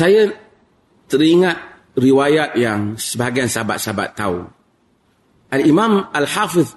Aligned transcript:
Saya 0.00 0.32
teringat 1.12 1.60
riwayat 1.92 2.56
yang 2.56 2.96
sebahagian 2.96 3.52
sahabat-sahabat 3.52 4.16
tahu. 4.16 4.48
Al-Imam 5.52 6.08
Al-Hafiz 6.08 6.72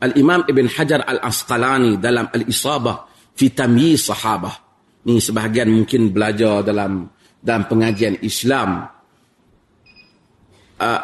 Al-Imam 0.00 0.48
Ibn 0.48 0.64
Hajar 0.72 1.04
Al-Asqalani 1.04 2.00
dalam 2.00 2.32
Al-Isabah 2.32 3.04
fi 3.36 3.52
Tamyiz 3.52 4.08
Sahabah. 4.08 4.64
Ni 5.04 5.20
sebahagian 5.20 5.68
mungkin 5.68 6.08
belajar 6.08 6.64
dalam 6.64 7.12
dalam 7.36 7.68
pengajian 7.68 8.16
Islam. 8.24 8.88
Uh, 10.80 11.00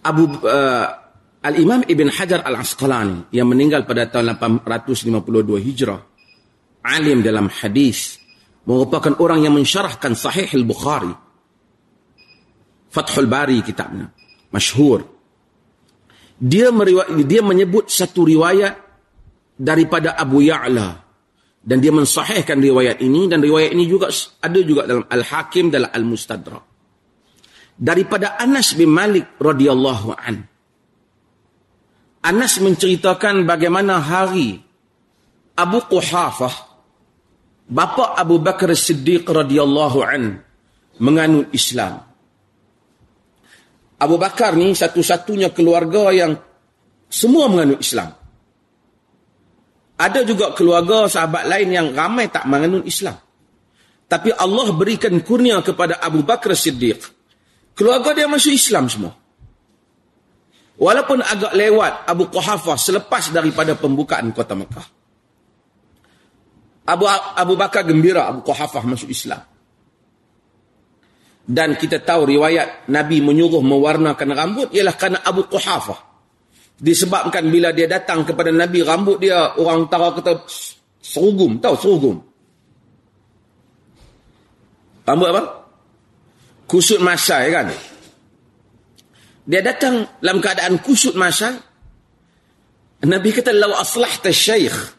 Abu 0.00 0.32
uh, 0.48 0.86
Al-Imam 1.44 1.84
Ibn 1.84 2.08
Hajar 2.08 2.40
Al-Asqalani 2.40 3.36
yang 3.36 3.52
meninggal 3.52 3.84
pada 3.84 4.08
tahun 4.08 4.40
852 4.64 5.60
Hijrah. 5.60 6.00
Alim 6.88 7.20
dalam 7.20 7.52
hadis 7.52 8.16
merupakan 8.66 9.14
orang 9.22 9.46
yang 9.46 9.54
mensyarahkan 9.54 10.12
Sahih 10.18 10.50
Al-Bukhari. 10.50 11.14
Fathul 12.90 13.30
Bari 13.30 13.62
kitabnya. 13.62 14.10
Masyhur. 14.50 15.06
Dia 16.36 16.68
dia 17.24 17.40
menyebut 17.40 17.88
satu 17.88 18.28
riwayat 18.28 18.76
daripada 19.56 20.18
Abu 20.20 20.44
Ya'la 20.44 21.06
dan 21.66 21.80
dia 21.80 21.90
mensahihkan 21.90 22.60
riwayat 22.60 23.00
ini 23.00 23.24
dan 23.26 23.40
riwayat 23.40 23.72
ini 23.72 23.88
juga 23.88 24.12
ada 24.38 24.60
juga 24.60 24.84
dalam 24.84 25.02
Al-Hakim 25.08 25.72
dalam 25.72 25.88
Al-Mustadrak. 25.88 26.64
Daripada 27.76 28.36
Anas 28.36 28.72
bin 28.76 28.92
Malik 28.92 29.36
radhiyallahu 29.40 30.08
an. 30.16 30.44
Anas 32.24 32.58
menceritakan 32.58 33.44
bagaimana 33.46 34.00
hari 34.02 34.58
Abu 35.56 35.78
Quhafah 35.88 36.65
bapa 37.66 38.14
Abu 38.14 38.38
Bakar 38.38 38.70
Siddiq 38.72 39.26
radhiyallahu 39.26 39.98
an 40.02 40.40
menganut 41.02 41.50
Islam. 41.52 42.02
Abu 43.96 44.16
Bakar 44.20 44.54
ni 44.54 44.76
satu-satunya 44.76 45.50
keluarga 45.56 46.12
yang 46.12 46.36
semua 47.08 47.48
menganut 47.48 47.80
Islam. 47.80 48.12
Ada 49.96 50.28
juga 50.28 50.52
keluarga 50.52 51.08
sahabat 51.08 51.48
lain 51.48 51.72
yang 51.72 51.88
ramai 51.96 52.28
tak 52.28 52.44
menganut 52.44 52.84
Islam. 52.84 53.16
Tapi 54.06 54.30
Allah 54.36 54.68
berikan 54.76 55.16
kurnia 55.24 55.58
kepada 55.64 55.98
Abu 55.98 56.20
Bakar 56.20 56.52
Siddiq. 56.52 57.00
Keluarga 57.72 58.12
dia 58.12 58.28
masuk 58.28 58.52
Islam 58.52 58.86
semua. 58.92 59.16
Walaupun 60.76 61.24
agak 61.24 61.56
lewat 61.56 62.04
Abu 62.04 62.28
Quhafah 62.28 62.76
selepas 62.76 63.32
daripada 63.32 63.72
pembukaan 63.72 64.28
kota 64.36 64.52
Mekah. 64.52 64.95
Abu 66.86 67.04
Abu 67.10 67.54
Bakar 67.58 67.82
gembira 67.82 68.30
Abu 68.30 68.46
Quhafah 68.46 68.86
masuk 68.86 69.10
Islam. 69.10 69.42
Dan 71.46 71.78
kita 71.78 72.02
tahu 72.02 72.26
riwayat 72.26 72.90
Nabi 72.90 73.22
menyuruh 73.22 73.62
mewarnakan 73.62 74.34
rambut 74.34 74.68
ialah 74.74 74.94
kerana 74.94 75.18
Abu 75.22 75.46
Quhafah. 75.46 75.98
Disebabkan 76.76 77.46
bila 77.50 77.70
dia 77.70 77.90
datang 77.90 78.22
kepada 78.22 78.50
Nabi 78.54 78.82
rambut 78.82 79.18
dia 79.22 79.54
orang 79.58 79.86
utara 79.86 80.14
kata 80.14 80.46
serugum, 81.02 81.58
tahu 81.58 81.74
serugum. 81.78 82.16
Rambut 85.06 85.28
apa? 85.30 85.42
Kusut 86.66 86.98
masai 86.98 87.50
kan? 87.54 87.70
Dia 89.46 89.62
datang 89.62 90.18
dalam 90.18 90.42
keadaan 90.42 90.82
kusut 90.82 91.14
masai. 91.14 91.54
Nabi 93.06 93.30
kata, 93.30 93.54
Lau 93.54 93.70
aslahta 93.78 94.34
syekh 94.34 94.95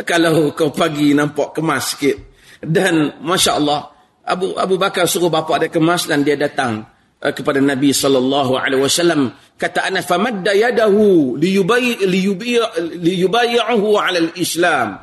kalau 0.00 0.56
kau 0.56 0.72
pagi 0.72 1.12
nampak 1.12 1.52
kemas 1.52 1.92
sikit. 1.92 2.16
Dan 2.62 3.20
masya 3.20 3.60
Allah 3.60 3.92
Abu 4.24 4.56
Abu 4.56 4.80
Bakar 4.80 5.04
suruh 5.04 5.28
bapa 5.28 5.60
dia 5.60 5.68
kemas 5.68 6.08
dan 6.08 6.24
dia 6.24 6.38
datang 6.38 6.86
uh, 7.20 7.32
kepada 7.34 7.60
Nabi 7.60 7.92
sallallahu 7.92 8.56
alaihi 8.56 8.80
wasallam. 8.80 9.36
Kata 9.60 9.92
ana 9.92 10.00
famadda 10.00 10.56
yadahu 10.56 11.36
liyubay 11.36 12.00
liyubayyi'uhu 12.98 13.88
'ala 13.98 14.18
al-islam 14.18 15.02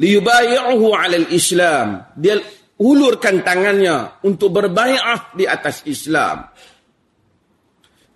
liyubayyi'uhu 0.00 0.86
'ala 0.92 1.16
al-islam 1.22 2.04
dia 2.18 2.36
ulurkan 2.82 3.46
tangannya 3.46 4.18
untuk 4.26 4.50
berbai'ah 4.50 5.38
di 5.38 5.46
atas 5.46 5.86
Islam. 5.86 6.50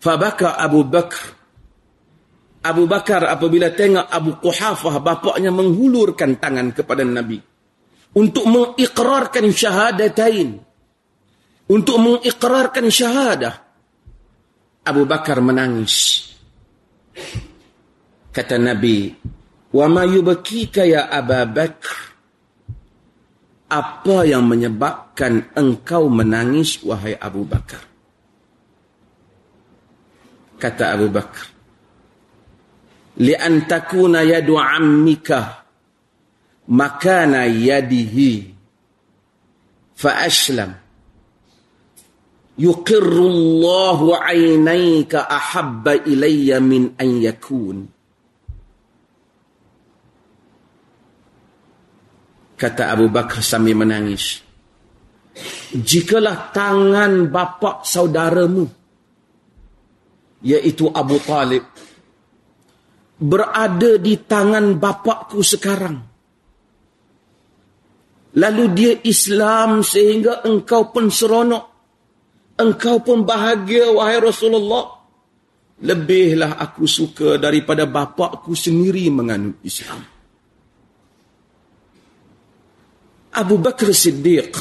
Fabaka 0.03 0.59
Abu 0.59 0.83
Bakar 0.83 1.46
Abu 2.67 2.91
Bakar 2.91 3.31
apabila 3.31 3.71
tengok 3.71 4.11
Abu 4.11 4.43
Quhafah 4.43 4.99
bapaknya 4.99 5.55
menghulurkan 5.55 6.35
tangan 6.43 6.75
kepada 6.75 7.07
Nabi. 7.07 7.39
Untuk 8.17 8.49
mengikrarkan 8.49 9.47
syahadatain. 9.55 10.59
Untuk 11.71 11.97
mengikrarkan 12.03 12.87
syahadah. 12.91 13.55
Abu 14.87 15.03
Bakar 15.07 15.39
menangis. 15.39 16.27
Kata 18.35 18.61
Nabi 18.61 19.15
wa 19.73 19.87
ma 19.89 20.05
yubkika 20.05 20.85
ya 20.85 21.09
Abu 21.09 21.41
Bakar 21.57 21.99
apa 23.67 24.17
yang 24.23 24.47
menyebabkan 24.47 25.51
engkau 25.57 26.07
menangis 26.07 26.85
wahai 26.87 27.17
Abu 27.19 27.43
Bakar? 27.49 27.83
Kata 30.61 30.93
Abu 30.95 31.09
Bakar 31.09 31.56
li'an 33.21 33.65
takuna 33.65 34.23
yadu 34.23 34.61
ammika 34.61 35.65
makana 36.69 37.49
yadihi. 37.49 38.53
Fa 39.97 40.29
aslam 40.29 40.77
yuqirru 42.61 43.25
Allahu 43.25 44.13
'ainayka 44.13 45.25
ahabba 45.25 46.05
ilayya 46.05 46.61
min 46.61 46.93
an 47.01 47.09
yakun. 47.21 47.89
Kata 52.57 52.93
Abu 52.93 53.13
Bakar 53.13 53.45
sambil 53.45 53.77
menangis. 53.77 54.41
Jikalah 55.77 56.57
tangan 56.57 57.29
bapa 57.29 57.85
saudaramu 57.85 58.65
yaitu 60.41 60.89
Abu 60.89 61.21
Talib 61.21 61.69
berada 63.17 63.97
di 63.97 64.15
tangan 64.21 64.77
bapakku 64.77 65.41
sekarang. 65.41 65.97
Lalu 68.37 68.65
dia 68.77 68.93
Islam 69.09 69.81
sehingga 69.81 70.45
engkau 70.45 70.93
pun 70.93 71.09
seronok. 71.09 71.65
Engkau 72.61 73.01
pun 73.01 73.25
bahagia 73.25 73.89
wahai 73.89 74.21
Rasulullah. 74.21 75.01
Lebihlah 75.81 76.57
aku 76.61 76.85
suka 76.89 77.41
daripada 77.41 77.89
bapakku 77.89 78.53
sendiri 78.53 79.09
menganut 79.09 79.61
Islam. 79.65 80.01
Abu 83.37 83.61
Bakar 83.61 83.93
Siddiq 83.93 84.57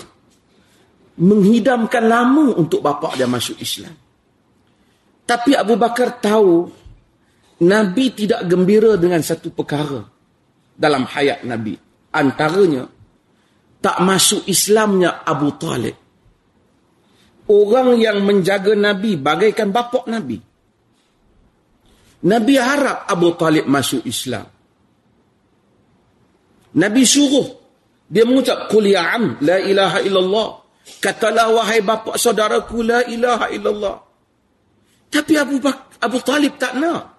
menghidamkan 1.15 2.03
lama 2.03 2.59
untuk 2.59 2.83
bapak 2.83 3.15
dia 3.15 3.27
masuk 3.27 3.55
Islam. 3.59 3.95
Tapi 5.23 5.55
Abu 5.55 5.79
Bakar 5.79 6.19
tahu 6.19 6.67
Nabi 7.63 8.11
tidak 8.11 8.43
gembira 8.51 8.99
dengan 8.99 9.23
satu 9.23 9.47
perkara 9.55 10.03
dalam 10.75 11.07
hayat 11.07 11.47
Nabi. 11.47 11.79
Antaranya, 12.11 12.83
tak 13.79 14.03
masuk 14.03 14.43
Islamnya 14.49 15.23
Abu 15.23 15.55
Talib. 15.55 15.95
Orang 17.45 17.95
yang 18.01 18.25
menjaga 18.25 18.73
Nabi 18.73 19.15
bagaikan 19.15 19.69
bapak 19.71 20.09
Nabi. 20.09 20.41
Nabi 22.25 22.53
harap 22.57 23.05
Abu 23.05 23.37
Talib 23.37 23.69
masuk 23.69 24.01
Islam. 24.03 24.49
Nabi 26.75 27.03
suruh 27.07 27.47
dia 28.09 28.27
mengucap 28.27 28.67
qul 28.67 28.91
ya 28.91 29.15
am 29.15 29.39
la 29.39 29.61
ilaha 29.61 30.01
illallah. 30.01 30.49
Katalah 31.01 31.49
wahai 31.53 31.81
bapa 31.81 32.17
saudaraku 32.17 32.81
la 32.81 32.99
ilaha 33.05 33.47
illallah. 33.53 33.95
Tapi 35.09 35.33
Abu 35.39 35.61
Bak 35.61 36.01
Abu 36.01 36.19
Talib 36.21 36.59
tak 36.59 36.75
nak. 36.77 37.14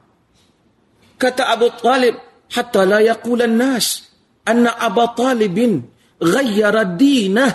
Kata 1.17 1.49
Abu 1.49 1.73
Talib, 1.81 2.15
hatta 2.53 2.85
la 2.85 3.01
yaqulan 3.01 3.57
nas 3.57 4.05
anna 4.45 4.77
Abu 4.77 5.05
Talibin 5.17 5.81
ghayyara 6.21 6.85
dinah. 6.97 7.53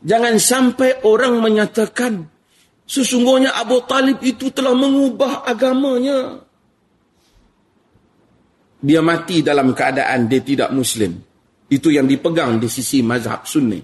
Jangan 0.00 0.40
sampai 0.40 1.04
orang 1.04 1.42
menyatakan 1.44 2.24
sesungguhnya 2.88 3.52
Abu 3.52 3.84
Talib 3.84 4.22
itu 4.24 4.48
telah 4.48 4.72
mengubah 4.72 5.44
agamanya. 5.44 6.40
Dia 8.80 9.04
mati 9.04 9.44
dalam 9.44 9.76
keadaan 9.76 10.24
dia 10.24 10.40
tidak 10.40 10.72
Muslim. 10.72 11.20
Itu 11.68 11.92
yang 11.92 12.08
dipegang 12.08 12.56
di 12.56 12.66
sisi 12.66 13.04
mazhab 13.04 13.44
sunni. 13.44 13.76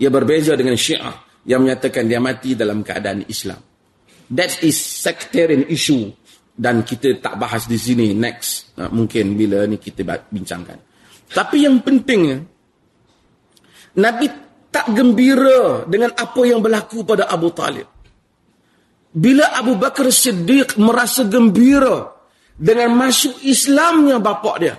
Ia 0.00 0.08
berbeza 0.08 0.56
dengan 0.56 0.80
syiah 0.80 1.12
yang 1.44 1.60
menyatakan 1.60 2.08
dia 2.08 2.18
mati 2.24 2.56
dalam 2.56 2.80
keadaan 2.80 3.28
Islam. 3.28 3.60
That 4.32 4.64
is 4.64 4.80
sectarian 4.80 5.68
issue 5.68 6.14
dan 6.60 6.84
kita 6.84 7.16
tak 7.24 7.40
bahas 7.40 7.64
di 7.64 7.80
sini 7.80 8.12
next 8.12 8.76
uh, 8.76 8.92
mungkin 8.92 9.32
bila 9.32 9.64
ni 9.64 9.80
kita 9.80 10.04
bincangkan 10.28 10.76
tapi 11.32 11.64
yang 11.64 11.80
pentingnya 11.80 12.44
Nabi 13.96 14.26
tak 14.70 14.94
gembira 14.94 15.82
dengan 15.90 16.14
apa 16.14 16.40
yang 16.46 16.62
berlaku 16.62 17.02
pada 17.02 17.26
Abu 17.26 17.50
Talib. 17.50 17.86
Bila 19.10 19.58
Abu 19.58 19.74
Bakar 19.74 20.06
Siddiq 20.14 20.78
merasa 20.78 21.26
gembira 21.26 22.14
dengan 22.54 22.94
masuk 22.94 23.42
Islamnya 23.42 24.22
bapak 24.22 24.56
dia. 24.62 24.78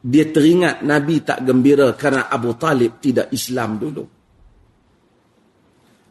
Dia 0.00 0.24
teringat 0.32 0.80
Nabi 0.80 1.20
tak 1.20 1.44
gembira 1.44 1.92
kerana 1.92 2.32
Abu 2.32 2.56
Talib 2.56 2.96
tidak 3.04 3.28
Islam 3.28 3.76
dulu. 3.76 4.04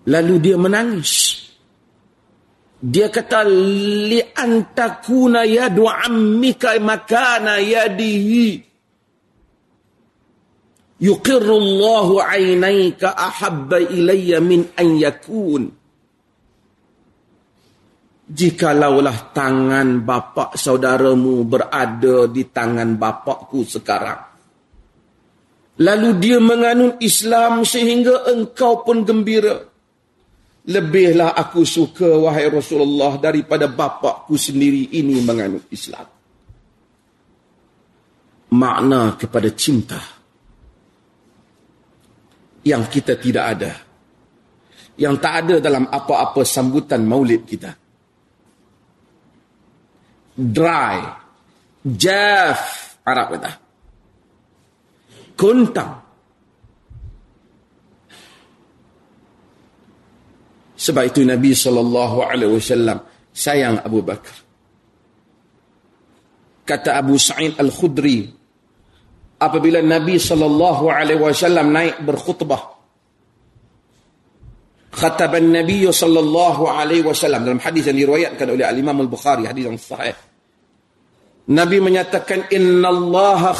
Lalu 0.06 0.36
dia 0.38 0.56
menangis. 0.62 1.37
Dia 2.78 3.10
kata 3.10 3.42
li 3.46 4.22
antakuna 4.22 5.42
yadu 5.42 5.90
ammika 5.90 6.78
makana 6.78 7.58
yadihi 7.58 8.62
yuqirru 11.02 11.58
Allahu 11.58 12.22
'ainaika 12.22 13.18
ahabba 13.18 13.82
ilayya 13.82 14.38
min 14.46 14.70
an 14.78 14.88
yakun 15.02 15.74
Jikalaulah 18.28 19.32
tangan 19.32 20.04
bapa 20.04 20.52
saudaramu 20.52 21.48
berada 21.48 22.28
di 22.28 22.44
tangan 22.52 23.00
bapakku 23.00 23.64
sekarang. 23.64 24.20
Lalu 25.80 26.10
dia 26.20 26.36
menganut 26.44 27.00
Islam 27.00 27.64
sehingga 27.64 28.28
engkau 28.28 28.84
pun 28.84 29.08
gembira. 29.08 29.64
Lebihlah 30.68 31.32
aku 31.32 31.64
suka 31.64 32.08
wahai 32.20 32.52
Rasulullah 32.52 33.16
daripada 33.16 33.72
bapakku 33.72 34.36
sendiri 34.36 35.00
ini 35.00 35.24
menganut 35.24 35.64
Islam. 35.72 36.04
Makna 38.52 39.16
kepada 39.16 39.48
cinta 39.56 40.00
yang 42.68 42.84
kita 42.92 43.16
tidak 43.16 43.46
ada. 43.48 43.72
Yang 45.00 45.16
tak 45.24 45.34
ada 45.46 45.56
dalam 45.64 45.88
apa-apa 45.88 46.44
sambutan 46.44 47.08
maulid 47.08 47.48
kita. 47.48 47.72
Dry. 50.36 50.98
Jaf. 51.88 52.60
Arab 53.08 53.28
kata. 53.40 53.52
Kuntang. 55.40 56.07
Sebab 60.78 61.04
itu 61.10 61.26
Nabi 61.26 61.58
SAW 61.58 63.02
sayang 63.34 63.82
Abu 63.82 64.06
Bakar. 64.06 64.38
Kata 66.68 67.02
Abu 67.02 67.18
Sa'id 67.18 67.58
Al-Khudri, 67.58 68.30
apabila 69.42 69.82
Nabi 69.82 70.22
SAW 70.22 70.54
naik 71.66 72.06
berkhutbah, 72.06 72.62
khataba 74.94 75.42
Nabi 75.42 75.90
SAW 75.90 77.42
dalam 77.42 77.58
hadis 77.58 77.90
yang 77.90 77.98
diriwayatkan 77.98 78.46
oleh 78.46 78.66
Al-Imam 78.68 79.02
Al-Bukhari, 79.02 79.50
hadis 79.50 79.66
yang 79.66 79.82
sahih. 79.82 80.14
Nabi 81.48 81.78
menyatakan, 81.82 82.54
Inna 82.54 82.92
Allah, 82.94 83.52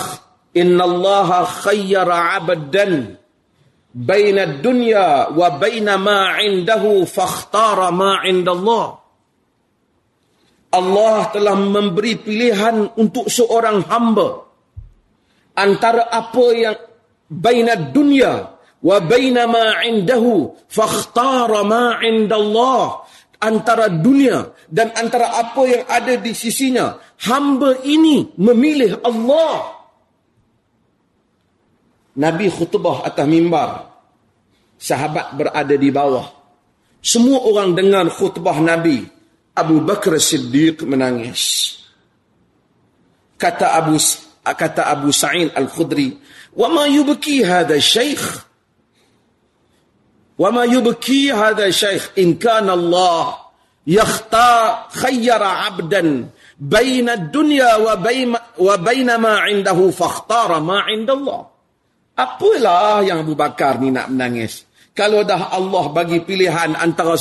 Inna 0.54 0.84
Allah 0.86 1.48
khayyara 1.48 2.38
abdan 2.38 3.16
baina 3.94 4.60
dunya 4.60 5.32
wa 5.32 5.48
baina 5.56 5.96
ma 5.96 6.38
indahu 6.42 7.08
fakhtara 7.08 7.90
ma 7.94 8.24
indallah. 8.28 9.00
Allah 10.68 11.32
telah 11.32 11.56
memberi 11.56 12.20
pilihan 12.20 13.00
untuk 13.00 13.32
seorang 13.32 13.88
hamba 13.88 14.44
antara 15.56 16.12
apa 16.12 16.46
yang 16.52 16.78
baina 17.32 17.74
dunya 17.80 18.52
wa 18.84 18.98
baina 19.00 19.48
ma 19.48 19.80
indahu 19.88 20.54
fakhtara 20.68 21.64
ma 21.64 22.04
indallah 22.04 23.08
antara 23.40 23.88
dunia 23.88 24.54
dan 24.68 24.92
antara 24.98 25.40
apa 25.40 25.62
yang 25.66 25.84
ada 25.88 26.14
di 26.20 26.36
sisinya. 26.36 27.00
Hamba 27.18 27.82
ini 27.82 28.36
memilih 28.38 29.02
Allah 29.02 29.77
Nabi 32.18 32.50
khutbah 32.50 33.06
atas 33.06 33.30
mimbar. 33.30 33.86
Sahabat 34.78 35.38
berada 35.38 35.78
di 35.78 35.90
bawah. 35.94 36.26
Semua 37.02 37.46
orang 37.46 37.78
dengar 37.78 38.10
khutbah 38.10 38.58
Nabi. 38.58 39.06
Abu 39.58 39.82
Bakar 39.82 40.18
Siddiq 40.22 40.86
menangis. 40.86 41.74
Kata 43.38 43.78
Abu 43.78 43.98
kata 44.42 44.86
Abu 44.88 45.10
Sa'id 45.10 45.52
Al-Khudri, 45.58 46.14
"Wa 46.54 46.70
ma 46.70 46.86
yubki 46.86 47.42
hadha 47.42 47.78
shaykh?" 47.82 48.46
Wa 50.38 50.54
ma 50.54 50.64
yubki 50.70 51.34
hadha 51.34 51.74
shaykh 51.74 52.14
in 52.22 52.38
kana 52.38 52.78
Allah 52.78 53.50
yakhta 53.82 54.86
khayyara 54.94 55.66
'abdan 55.66 56.30
baina 56.62 57.18
ad-dunya 57.18 57.82
wa 57.82 57.98
baina 57.98 58.38
wa 58.62 58.76
baina 58.78 59.18
ma 59.18 59.42
'indahu 59.50 59.90
ma. 60.62 61.57
Apalah 62.18 63.06
yang 63.06 63.22
Abu 63.22 63.38
Bakar 63.38 63.78
ni 63.78 63.94
nak 63.94 64.10
menangis? 64.10 64.66
Kalau 64.98 65.22
dah 65.22 65.54
Allah 65.54 65.94
bagi 65.94 66.26
pilihan 66.26 66.74
antara 66.74 67.14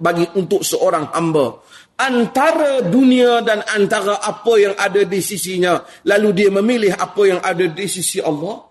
bagi 0.00 0.24
untuk 0.32 0.64
seorang 0.64 1.12
hamba 1.12 1.60
antara 1.98 2.80
dunia 2.80 3.42
dan 3.42 3.60
antara 3.66 4.22
apa 4.22 4.52
yang 4.56 4.74
ada 4.78 5.02
di 5.02 5.20
sisinya 5.20 5.82
lalu 6.06 6.30
dia 6.30 6.48
memilih 6.48 6.94
apa 6.94 7.22
yang 7.26 7.40
ada 7.42 7.66
di 7.68 7.86
sisi 7.90 8.22
Allah? 8.22 8.64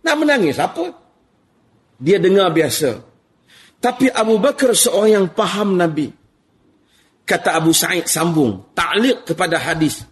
Nak 0.00 0.16
menangis 0.16 0.56
apa? 0.56 0.90
Dia 2.00 2.16
dengar 2.16 2.48
biasa. 2.50 2.98
Tapi 3.78 4.08
Abu 4.08 4.40
Bakar 4.40 4.72
seorang 4.72 5.12
yang 5.12 5.26
faham 5.30 5.76
Nabi. 5.76 6.08
Kata 7.22 7.54
Abu 7.54 7.70
Sa'id 7.70 8.10
sambung 8.10 8.74
ta'liq 8.74 9.22
kepada 9.22 9.60
hadis 9.60 10.02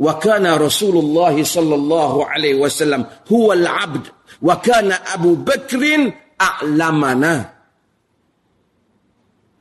wa 0.00 0.16
kana 0.16 0.56
Rasulullah 0.56 1.36
sallallahu 1.36 2.24
alaihi 2.24 2.56
wasallam 2.56 3.04
huwa 3.28 3.52
al-'abd 3.52 4.08
wa 4.40 4.56
kana 4.58 5.04
Abu 5.12 5.36
Bakr 5.36 6.08
a'lamana 6.40 7.60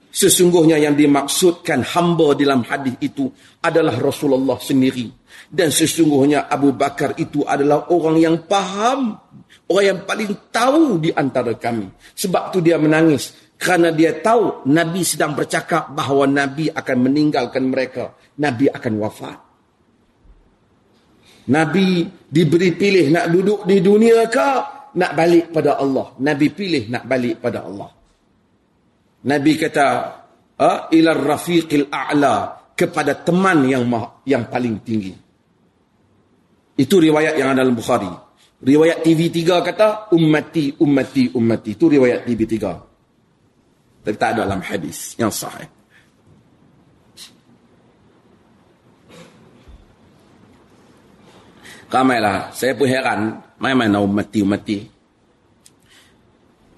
Sesungguhnya 0.09 0.81
yang 0.81 0.97
dimaksudkan 0.97 1.85
hamba 1.95 2.33
dalam 2.33 2.65
hadis 2.65 2.97
itu 2.99 3.29
adalah 3.61 3.93
Rasulullah 3.93 4.57
sendiri. 4.57 5.07
Dan 5.47 5.69
sesungguhnya 5.69 6.49
Abu 6.49 6.73
Bakar 6.73 7.13
itu 7.21 7.45
adalah 7.45 7.87
orang 7.93 8.17
yang 8.19 8.35
faham. 8.49 9.15
Orang 9.69 9.85
yang 9.85 9.99
paling 10.03 10.49
tahu 10.49 10.97
di 10.99 11.13
antara 11.13 11.53
kami. 11.55 11.87
Sebab 12.17 12.51
tu 12.51 12.59
dia 12.59 12.81
menangis. 12.81 13.53
Kerana 13.55 13.95
dia 13.95 14.17
tahu 14.17 14.67
Nabi 14.67 15.05
sedang 15.05 15.37
bercakap 15.37 15.93
bahawa 15.93 16.27
Nabi 16.27 16.67
akan 16.73 16.97
meninggalkan 16.99 17.69
mereka. 17.69 18.17
Nabi 18.41 18.65
akan 18.65 18.93
wafat. 18.99 19.48
Nabi 21.49 22.05
diberi 22.29 22.77
pilih 22.77 23.09
nak 23.09 23.25
duduk 23.33 23.65
di 23.65 23.81
dunia 23.81 24.29
ke 24.29 24.49
nak 24.95 25.11
balik 25.17 25.49
pada 25.49 25.81
Allah. 25.81 26.13
Nabi 26.21 26.47
pilih 26.53 26.93
nak 26.93 27.03
balik 27.09 27.41
pada 27.41 27.65
Allah. 27.65 27.89
Nabi 29.25 29.51
kata 29.57 29.87
ila 30.93 31.11
rafiqil 31.17 31.89
a'la 31.89 32.35
kepada 32.77 33.17
teman 33.17 33.65
yang 33.65 33.83
yang 34.23 34.45
paling 34.47 34.79
tinggi. 34.85 35.13
Itu 36.79 36.95
riwayat 37.01 37.35
yang 37.35 37.51
ada 37.51 37.65
dalam 37.65 37.75
Bukhari. 37.75 38.07
Riwayat 38.59 39.03
TV3 39.03 39.39
kata 39.63 39.87
ummati 40.15 40.79
ummati 40.79 41.33
ummati. 41.35 41.69
Itu 41.75 41.91
riwayat 41.91 42.23
TV3. 42.23 42.55
Tapi 43.99 44.15
tak 44.15 44.29
ada 44.35 44.47
dalam 44.47 44.63
hadis 44.63 45.19
yang 45.19 45.31
sahih. 45.31 45.78
Ramailah. 51.89 52.53
Saya 52.53 52.77
pun 52.77 52.85
heran. 52.85 53.41
Mana-mana 53.59 53.99
umati-umati. 53.99 54.85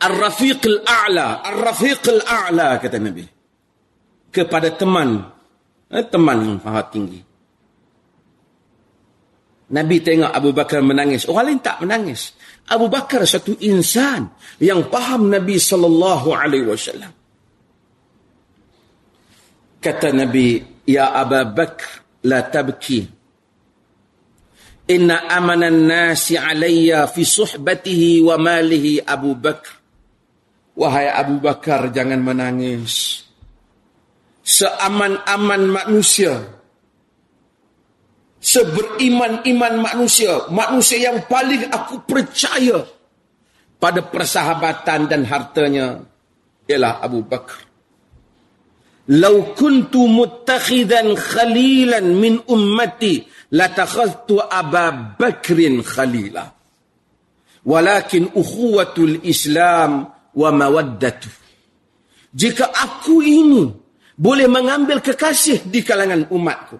Ar-Rafiq 0.01 0.62
al-A'la. 0.65 1.46
Ar-Rafiq 1.46 2.03
al-A'la 2.10 2.80
kata 2.80 2.98
Nabi. 2.98 3.27
Kepada 4.32 4.72
teman. 4.74 5.20
Eh, 5.91 6.08
teman 6.08 6.38
yang 6.39 6.58
faham 6.63 6.88
tinggi. 6.88 7.20
Nabi 9.72 10.03
tengok 10.03 10.32
Abu 10.32 10.51
Bakar 10.51 10.84
menangis. 10.84 11.27
Orang 11.27 11.48
lain 11.48 11.60
tak 11.63 11.80
menangis. 11.80 12.36
Abu 12.68 12.91
Bakar 12.91 13.24
satu 13.24 13.56
insan 13.63 14.32
yang 14.60 14.88
faham 14.91 15.32
Nabi 15.32 15.56
sallallahu 15.56 16.27
alaihi 16.36 16.68
wasallam. 16.68 17.12
Kata 19.80 20.12
Nabi, 20.12 20.60
"Ya 20.88 21.15
Abu 21.15 21.39
Bakar, 21.56 22.03
la 22.27 22.44
tabki." 22.44 23.21
Inna 24.91 25.31
amanan 25.31 25.88
nasi 25.88 26.36
alayya 26.36 27.07
fi 27.07 27.24
suhbatihi 27.24 28.19
wa 28.19 28.36
malihi 28.36 29.00
Abu 29.00 29.31
Bakar. 29.39 29.79
Wahai 30.75 31.07
Abu 31.07 31.39
Bakar, 31.39 31.88
jangan 31.95 32.19
menangis. 32.19 33.24
Seaman-aman 34.43 35.63
manusia. 35.71 36.43
Seberiman-iman 38.43 39.79
manusia. 39.79 40.51
Manusia 40.51 41.07
yang 41.07 41.24
paling 41.24 41.71
aku 41.71 42.03
percaya. 42.03 42.83
pada 43.81 44.05
persahabatan 44.05 45.10
dan 45.10 45.25
hartanya 45.25 46.05
ialah 46.69 47.01
Abu 47.01 47.25
Bakar. 47.25 47.65
Lau 49.17 49.57
kuntu 49.57 50.05
muttakhidan 50.05 51.17
khalilan 51.17 52.05
min 52.13 52.38
ummati 52.45 53.25
latakhadtu 53.51 54.39
Aba 54.39 55.15
Bakrin 55.20 55.84
khalila. 55.84 56.48
Walakin 57.62 58.34
ukhuwatul 58.34 59.22
Islam 59.27 60.10
wa 60.34 60.50
mawaddatu. 60.50 61.29
Jika 62.31 62.72
aku 62.74 63.22
ini 63.22 63.70
boleh 64.17 64.48
mengambil 64.50 65.03
kekasih 65.03 65.70
di 65.70 65.86
kalangan 65.86 66.31
umatku, 66.34 66.79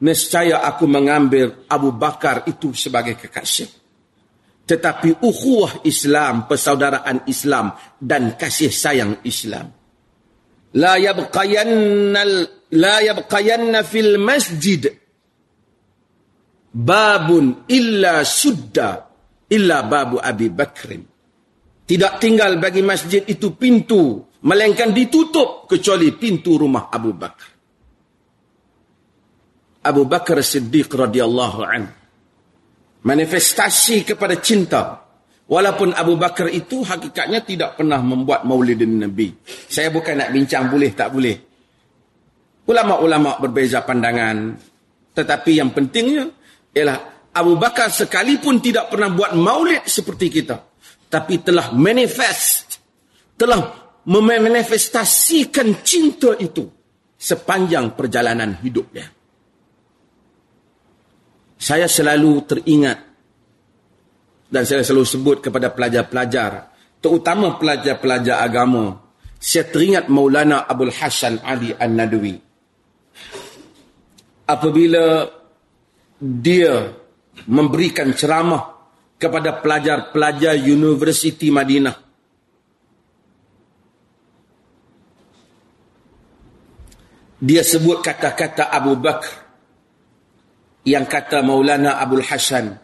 nescaya 0.00 0.64
aku 0.64 0.88
mengambil 0.88 1.66
Abu 1.68 1.92
Bakar 1.92 2.46
itu 2.48 2.72
sebagai 2.72 3.18
kekasih 3.18 3.78
tetapi 4.68 5.24
ukhuwah 5.24 5.80
Islam, 5.88 6.44
persaudaraan 6.44 7.24
Islam 7.24 7.72
dan 7.96 8.36
kasih 8.36 8.68
sayang 8.68 9.24
Islam. 9.24 9.72
La 10.76 11.00
yabqayanna 11.00 12.22
la 12.76 12.96
yabqayanna 13.00 13.80
fil 13.88 14.20
masjid 14.20 14.84
babun 16.72 17.64
illa 17.68 18.24
sudda 18.24 19.08
illa 19.48 19.84
babu 19.84 20.20
Abi 20.20 20.48
Bakr. 20.52 20.88
Tidak 21.88 22.12
tinggal 22.20 22.60
bagi 22.60 22.84
masjid 22.84 23.24
itu 23.24 23.56
pintu 23.56 24.20
melainkan 24.44 24.92
ditutup 24.92 25.64
kecuali 25.64 26.12
pintu 26.12 26.60
rumah 26.60 26.92
Abu 26.92 27.16
Bakar. 27.16 27.50
Abu 29.88 30.04
Bakar 30.04 30.44
Siddiq 30.44 30.92
radhiyallahu 30.92 31.60
anhu 31.64 31.98
manifestasi 33.08 34.04
kepada 34.04 34.36
cinta. 34.36 35.08
Walaupun 35.48 35.96
Abu 35.96 36.20
Bakar 36.20 36.52
itu 36.52 36.84
hakikatnya 36.84 37.40
tidak 37.40 37.80
pernah 37.80 38.04
membuat 38.04 38.44
maulidin 38.44 39.00
Nabi. 39.00 39.32
Saya 39.48 39.88
bukan 39.88 40.20
nak 40.20 40.28
bincang 40.28 40.68
boleh 40.68 40.92
tak 40.92 41.08
boleh. 41.08 41.36
Ulama-ulama 42.68 43.40
berbeza 43.40 43.80
pandangan. 43.80 44.60
Tetapi 45.16 45.50
yang 45.56 45.72
pentingnya 45.72 46.28
ialah 46.74 47.30
Abu 47.32 47.54
Bakar 47.60 47.92
sekalipun 47.92 48.58
tidak 48.58 48.90
pernah 48.90 49.12
buat 49.12 49.32
maulid 49.36 49.86
seperti 49.86 50.26
kita. 50.28 50.56
Tapi 51.08 51.40
telah 51.40 51.72
manifest. 51.72 52.80
Telah 53.38 53.88
memanifestasikan 54.08 55.84
cinta 55.84 56.32
itu 56.40 56.64
sepanjang 57.18 57.92
perjalanan 57.92 58.56
hidupnya 58.62 59.18
saya 61.58 61.90
selalu 61.90 62.46
teringat 62.46 62.98
dan 64.48 64.62
saya 64.62 64.86
selalu 64.86 65.04
sebut 65.04 65.36
kepada 65.42 65.74
pelajar-pelajar 65.74 66.72
terutama 67.02 67.58
pelajar-pelajar 67.58 68.40
agama 68.40 68.96
saya 69.36 69.66
teringat 69.66 70.06
Maulana 70.06 70.64
Abdul 70.64 70.94
Hasan 70.94 71.42
Ali 71.42 71.74
An-Nadwi 71.74 72.38
apabila 74.46 75.26
dia 76.18 76.90
memberikan 77.46 78.10
ceramah 78.10 78.78
kepada 79.18 79.58
pelajar-pelajar 79.62 80.58
Universiti 80.58 81.50
Madinah. 81.50 81.96
Dia 87.38 87.62
sebut 87.62 88.02
kata-kata 88.02 88.66
Abu 88.74 88.98
Bakar 88.98 89.46
yang 90.82 91.06
kata 91.06 91.38
Maulana 91.46 92.02
Abdul 92.02 92.26
Hasan 92.26 92.74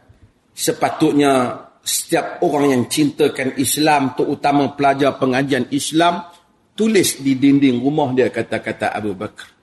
sepatutnya 0.55 1.59
setiap 1.83 2.39
orang 2.47 2.71
yang 2.71 2.85
cintakan 2.87 3.59
Islam 3.59 4.15
terutama 4.15 4.79
pelajar 4.79 5.19
pengajian 5.19 5.69
Islam 5.75 6.23
tulis 6.79 7.19
di 7.19 7.35
dinding 7.35 7.83
rumah 7.83 8.15
dia 8.15 8.31
kata-kata 8.31 8.95
Abu 8.95 9.19
Bakar 9.19 9.54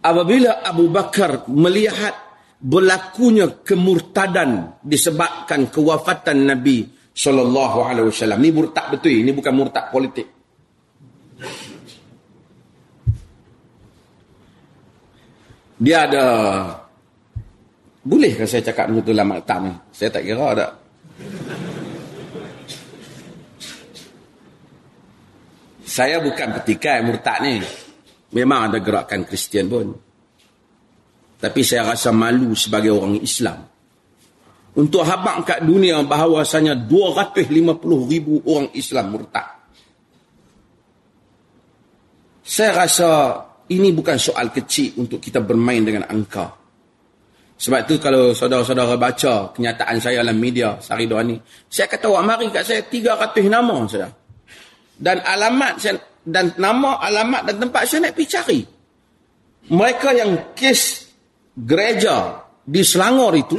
apabila 0.00 0.64
Abu 0.64 0.88
Bakar 0.88 1.48
melihat 1.48 2.12
berlakunya 2.60 3.64
kemurtadan 3.64 4.80
disebabkan 4.84 5.72
kewafatan 5.72 6.44
Nabi 6.44 6.84
sallallahu 7.12 7.78
alaihi 7.84 8.08
wasallam 8.12 8.40
ni 8.40 8.52
murtad 8.52 8.92
betul 8.92 9.12
ini 9.12 9.32
bukan 9.32 9.52
murtad 9.56 9.88
politik 9.88 10.28
dia 15.80 16.04
ada 16.04 16.24
Bolehkah 18.00 18.48
saya 18.48 18.64
cakap 18.64 18.88
macam 18.88 19.04
tu 19.04 19.12
dalam 19.12 19.28
maktab 19.28 19.58
ni? 19.60 19.72
Saya 19.92 20.08
tak 20.08 20.24
kira 20.24 20.48
tak. 20.56 20.70
Saya 25.84 26.16
bukan 26.24 26.48
petikai 26.56 27.04
murtad 27.04 27.38
ni. 27.44 27.60
Memang 28.30 28.70
ada 28.70 28.78
gerakan 28.78 29.26
Kristian 29.26 29.66
pun. 29.66 29.90
Tapi 31.40 31.60
saya 31.64 31.96
rasa 31.96 32.12
malu 32.12 32.52
sebagai 32.52 32.92
orang 32.94 33.18
Islam. 33.18 33.64
Untuk 34.70 35.02
habak 35.02 35.42
kat 35.42 35.60
dunia 35.66 35.98
bahawasanya 36.06 36.86
250 36.86 37.80
ribu 38.06 38.38
orang 38.46 38.70
Islam 38.76 39.06
murtad. 39.18 39.48
Saya 42.46 42.86
rasa 42.86 43.10
ini 43.70 43.90
bukan 43.90 44.18
soal 44.18 44.54
kecil 44.54 44.98
untuk 45.02 45.18
kita 45.18 45.42
bermain 45.42 45.82
dengan 45.82 46.06
angka. 46.06 46.54
Sebab 47.60 47.80
tu 47.84 48.00
kalau 48.00 48.32
saudara-saudara 48.32 48.96
baca 48.96 49.52
kenyataan 49.52 50.00
saya 50.00 50.24
dalam 50.24 50.38
media 50.40 50.80
sehari 50.80 51.04
dua 51.04 51.20
ni, 51.20 51.36
saya 51.68 51.86
kata 51.90 52.08
awak 52.08 52.24
mari 52.24 52.46
kat 52.48 52.64
saya 52.64 52.80
300 52.86 53.52
nama 53.52 53.76
saya. 53.84 54.08
Dan 54.96 55.20
alamat 55.20 55.74
saya 55.76 55.94
dan 56.24 56.52
nama, 56.60 57.00
alamat 57.00 57.48
dan 57.48 57.56
tempat 57.68 57.82
saya 57.88 58.08
nak 58.08 58.12
pergi 58.16 58.28
cari. 58.28 58.60
Mereka 59.70 60.08
yang 60.16 60.30
kes 60.56 61.10
gereja 61.54 62.44
di 62.64 62.82
Selangor 62.84 63.32
itu, 63.36 63.56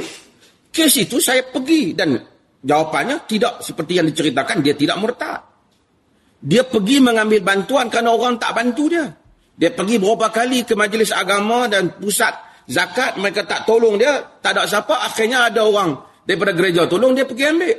kes 0.70 0.92
itu 0.98 1.18
saya 1.18 1.46
pergi 1.46 1.96
dan 1.96 2.18
jawapannya 2.62 3.26
tidak 3.26 3.62
seperti 3.64 3.98
yang 3.98 4.06
diceritakan, 4.06 4.62
dia 4.62 4.74
tidak 4.76 4.96
murtad. 4.98 5.40
Dia 6.42 6.66
pergi 6.66 6.98
mengambil 6.98 7.40
bantuan 7.42 7.86
kerana 7.86 8.14
orang 8.14 8.34
tak 8.38 8.50
bantu 8.54 8.90
dia. 8.90 9.06
Dia 9.54 9.70
pergi 9.70 10.02
beberapa 10.02 10.32
kali 10.32 10.66
ke 10.66 10.74
majlis 10.74 11.14
agama 11.14 11.70
dan 11.70 11.94
pusat 11.94 12.34
zakat 12.66 13.18
mereka 13.18 13.42
tak 13.46 13.66
tolong 13.66 13.98
dia 13.98 14.22
tak 14.38 14.54
ada 14.58 14.66
siapa 14.66 15.02
akhirnya 15.02 15.50
ada 15.50 15.66
orang 15.66 15.98
daripada 16.22 16.54
gereja 16.54 16.86
tolong 16.86 17.14
dia 17.14 17.26
pergi 17.26 17.44
ambil 17.50 17.76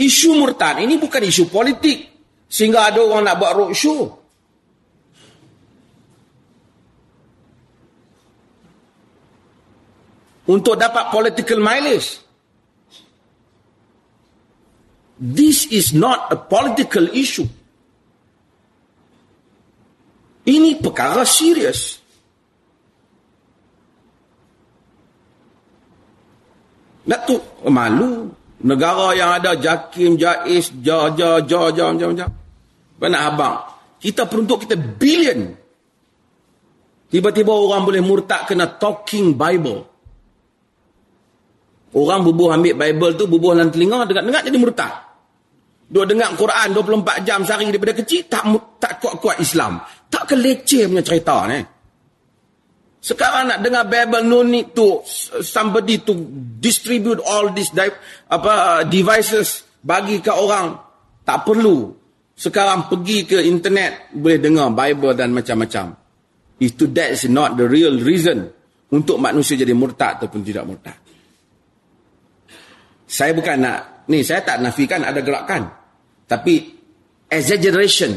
isu 0.00 0.32
murtad 0.40 0.80
ini 0.80 0.96
bukan 0.96 1.20
isu 1.28 1.52
politik 1.52 2.08
sehingga 2.48 2.88
ada 2.88 3.04
orang 3.04 3.28
nak 3.28 3.36
buat 3.36 3.52
roadshow 3.52 4.08
untuk 10.48 10.74
dapat 10.80 11.12
political 11.12 11.60
mileage 11.60 12.24
this 15.20 15.68
is 15.68 15.92
not 15.92 16.32
a 16.32 16.38
political 16.40 17.04
issue 17.12 17.46
ini 20.48 20.80
perkara 20.80 21.22
serius. 21.22 22.00
tu 27.26 27.36
malu. 27.70 28.39
Negara 28.60 29.16
yang 29.16 29.30
ada 29.40 29.56
Jakim, 29.56 30.20
Jais, 30.20 30.68
Jaja, 30.84 31.40
Jaja, 31.40 31.72
Jaja, 31.72 32.06
Jaja. 32.12 32.26
Banyak 33.00 33.22
abang. 33.24 33.56
Kita 33.96 34.28
peruntuk 34.28 34.68
kita 34.68 34.76
billion. 34.76 35.56
Tiba-tiba 37.10 37.50
orang 37.50 37.82
boleh 37.88 38.02
murtad 38.04 38.44
kena 38.44 38.76
talking 38.76 39.32
Bible. 39.34 39.88
Orang 41.90 42.22
bubuh 42.22 42.54
ambil 42.54 42.76
Bible 42.76 43.12
tu, 43.18 43.26
bubuh 43.26 43.56
dalam 43.56 43.72
telinga, 43.72 44.06
dengar-dengar 44.06 44.46
jadi 44.46 44.58
murtad. 44.60 44.92
Dua 45.90 46.06
dengar 46.06 46.38
Quran 46.38 46.70
24 46.70 47.26
jam 47.26 47.42
sehari 47.42 47.66
daripada 47.66 47.98
kecil, 47.98 48.30
tak 48.30 48.46
tak 48.78 49.02
kuat-kuat 49.02 49.42
Islam. 49.42 49.82
Tak 50.06 50.30
keleceh 50.30 50.86
punya 50.86 51.02
cerita 51.02 51.50
ni. 51.50 51.58
Sekarang 53.00 53.48
nak 53.48 53.64
dengar 53.64 53.88
Bible 53.88 54.28
no 54.28 54.44
need 54.44 54.76
to 54.76 55.00
somebody 55.40 56.04
to 56.04 56.12
distribute 56.60 57.16
all 57.24 57.48
these 57.56 57.72
apa 58.28 58.84
devices 58.84 59.64
bagi 59.80 60.20
ke 60.20 60.28
orang. 60.28 60.76
Tak 61.24 61.48
perlu. 61.48 61.96
Sekarang 62.36 62.92
pergi 62.92 63.24
ke 63.24 63.40
internet 63.40 64.12
boleh 64.12 64.36
dengar 64.36 64.68
Bible 64.76 65.16
dan 65.16 65.32
macam-macam. 65.32 65.96
Itu 66.60 66.92
that's 66.92 67.24
not 67.24 67.56
the 67.56 67.64
real 67.64 67.96
reason 68.04 68.52
untuk 68.92 69.16
manusia 69.16 69.56
jadi 69.56 69.72
murtad 69.72 70.20
ataupun 70.20 70.40
tidak 70.44 70.64
murtad. 70.68 70.96
Saya 73.08 73.32
bukan 73.32 73.56
nak 73.64 74.04
ni 74.12 74.20
saya 74.20 74.44
tak 74.44 74.60
nafikan 74.60 75.08
ada 75.08 75.24
gerakan. 75.24 75.72
Tapi 76.28 76.68
exaggeration 77.32 78.12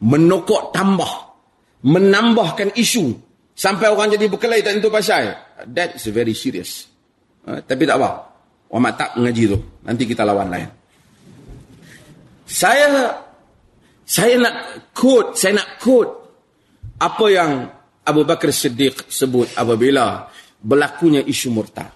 menokok 0.00 0.72
tambah 0.72 1.12
menambahkan 1.84 2.72
isu 2.80 3.29
sampai 3.60 3.92
orang 3.92 4.16
jadi 4.16 4.24
berkelahi 4.32 4.64
tak 4.64 4.80
tentu 4.80 4.88
pasal 4.88 5.36
that 5.68 5.92
is 6.00 6.08
very 6.08 6.32
serious 6.32 6.88
uh, 7.44 7.60
tapi 7.60 7.84
tak 7.84 8.00
apa 8.00 8.30
Muhammad 8.70 8.94
tak 8.94 9.10
mengaji 9.18 9.50
tu. 9.50 9.58
Nanti 9.82 10.02
kita 10.06 10.22
lawan 10.22 10.46
lain. 10.46 10.70
Saya 12.46 13.18
saya 14.06 14.34
nak 14.38 14.54
quote, 14.94 15.34
saya 15.34 15.58
nak 15.58 15.78
quote 15.82 16.12
apa 17.02 17.26
yang 17.30 17.66
Abu 18.06 18.22
Bakar 18.22 18.54
Siddiq 18.54 19.10
sebut 19.10 19.50
apabila 19.58 20.30
berlakunya 20.62 21.22
isu 21.22 21.50
murtad. 21.50 21.90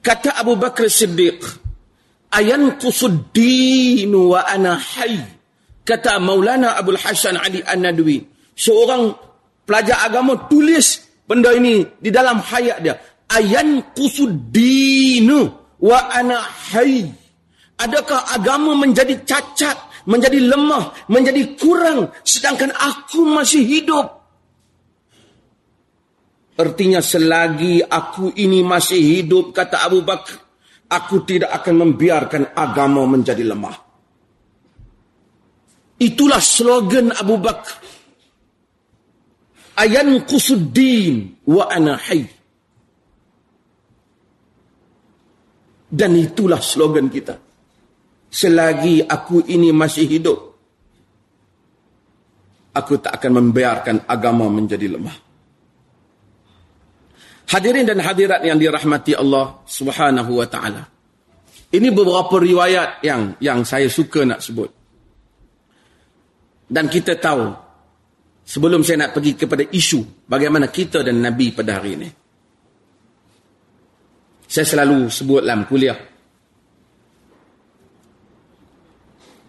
Kata 0.00 0.40
Abu 0.40 0.56
Bakar 0.56 0.88
Siddiq, 0.88 1.40
ayan 2.32 2.76
kusuddin 2.76 4.12
wa 4.12 4.44
ana 4.44 4.76
hayy. 4.76 5.20
Kata 5.86 6.20
Maulana 6.20 6.76
Abdul 6.80 7.00
Hasan 7.00 7.38
Ali 7.38 7.62
An-Nadwi, 7.62 8.24
seorang 8.58 9.14
pelajar 9.66 10.06
agama 10.06 10.46
tulis 10.46 11.04
benda 11.26 11.50
ini 11.52 11.82
di 11.98 12.08
dalam 12.14 12.38
hayat 12.38 12.78
dia. 12.80 12.94
Ayan 13.26 13.82
kusuddin 13.92 15.28
wa 15.82 15.98
ana 16.14 16.38
hayy. 16.72 17.10
Adakah 17.76 18.32
agama 18.32 18.72
menjadi 18.72 19.20
cacat, 19.26 20.08
menjadi 20.08 20.40
lemah, 20.40 20.96
menjadi 21.12 21.58
kurang 21.60 22.08
sedangkan 22.24 22.72
aku 22.72 23.26
masih 23.26 23.60
hidup? 23.66 24.16
Artinya 26.56 27.04
selagi 27.04 27.84
aku 27.84 28.32
ini 28.40 28.64
masih 28.64 29.20
hidup, 29.20 29.52
kata 29.52 29.84
Abu 29.84 30.00
Bakar, 30.00 30.40
aku 30.88 31.20
tidak 31.28 31.52
akan 31.52 31.84
membiarkan 31.84 32.56
agama 32.56 33.04
menjadi 33.04 33.44
lemah. 33.44 33.76
Itulah 36.00 36.40
slogan 36.40 37.12
Abu 37.12 37.36
Bakar. 37.36 37.76
Ayan 39.76 40.24
kusuddin 40.24 41.44
wa 41.44 41.68
ana 41.68 42.00
hayy. 42.00 42.24
Dan 45.86 46.18
itulah 46.18 46.60
slogan 46.60 47.12
kita 47.12 47.46
selagi 48.36 49.00
aku 49.00 49.48
ini 49.48 49.72
masih 49.72 50.04
hidup, 50.04 50.38
aku 52.76 53.00
tak 53.00 53.16
akan 53.16 53.32
membiarkan 53.40 54.04
agama 54.04 54.44
menjadi 54.52 54.92
lemah. 54.92 55.16
Hadirin 57.46 57.86
dan 57.86 58.02
hadirat 58.02 58.42
yang 58.42 58.58
dirahmati 58.58 59.14
Allah 59.16 59.62
Subhanahu 59.64 60.36
wa 60.36 60.46
taala. 60.50 60.82
Ini 61.70 61.88
beberapa 61.94 62.36
riwayat 62.36 63.06
yang 63.06 63.38
yang 63.38 63.62
saya 63.62 63.86
suka 63.86 64.26
nak 64.26 64.42
sebut. 64.42 64.70
Dan 66.66 66.90
kita 66.90 67.14
tahu 67.14 67.65
sebelum 68.46 68.86
saya 68.86 69.04
nak 69.04 69.18
pergi 69.18 69.34
kepada 69.34 69.66
isu 69.66 70.30
bagaimana 70.30 70.70
kita 70.70 71.02
dan 71.02 71.18
Nabi 71.18 71.50
pada 71.50 71.82
hari 71.82 71.98
ini. 71.98 72.08
Saya 74.46 74.62
selalu 74.62 75.10
sebut 75.10 75.42
dalam 75.42 75.66
kuliah 75.66 75.98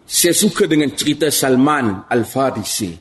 Saya 0.07 0.31
suka 0.31 0.71
dengan 0.71 0.95
cerita 0.95 1.27
Salman 1.27 2.07
Al-Farisi. 2.07 2.95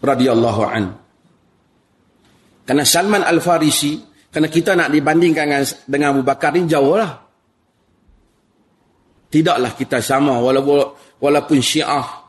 radhiyallahu 0.00 0.62
an. 0.64 0.84
Karena 2.64 2.86
Salman 2.86 3.20
Al-Farisi, 3.26 4.00
karena 4.30 4.48
kita 4.48 4.78
nak 4.78 4.88
dibandingkan 4.94 5.44
dengan, 5.44 5.64
dengan 5.84 6.08
Abu 6.16 6.22
Bakar 6.22 6.54
ni 6.54 6.64
jauh 6.70 6.94
lah. 6.94 7.26
Tidaklah 9.28 9.74
kita 9.74 9.98
sama 10.00 10.38
walaupun, 10.38 10.94
walaupun 11.18 11.58
syiah 11.58 12.19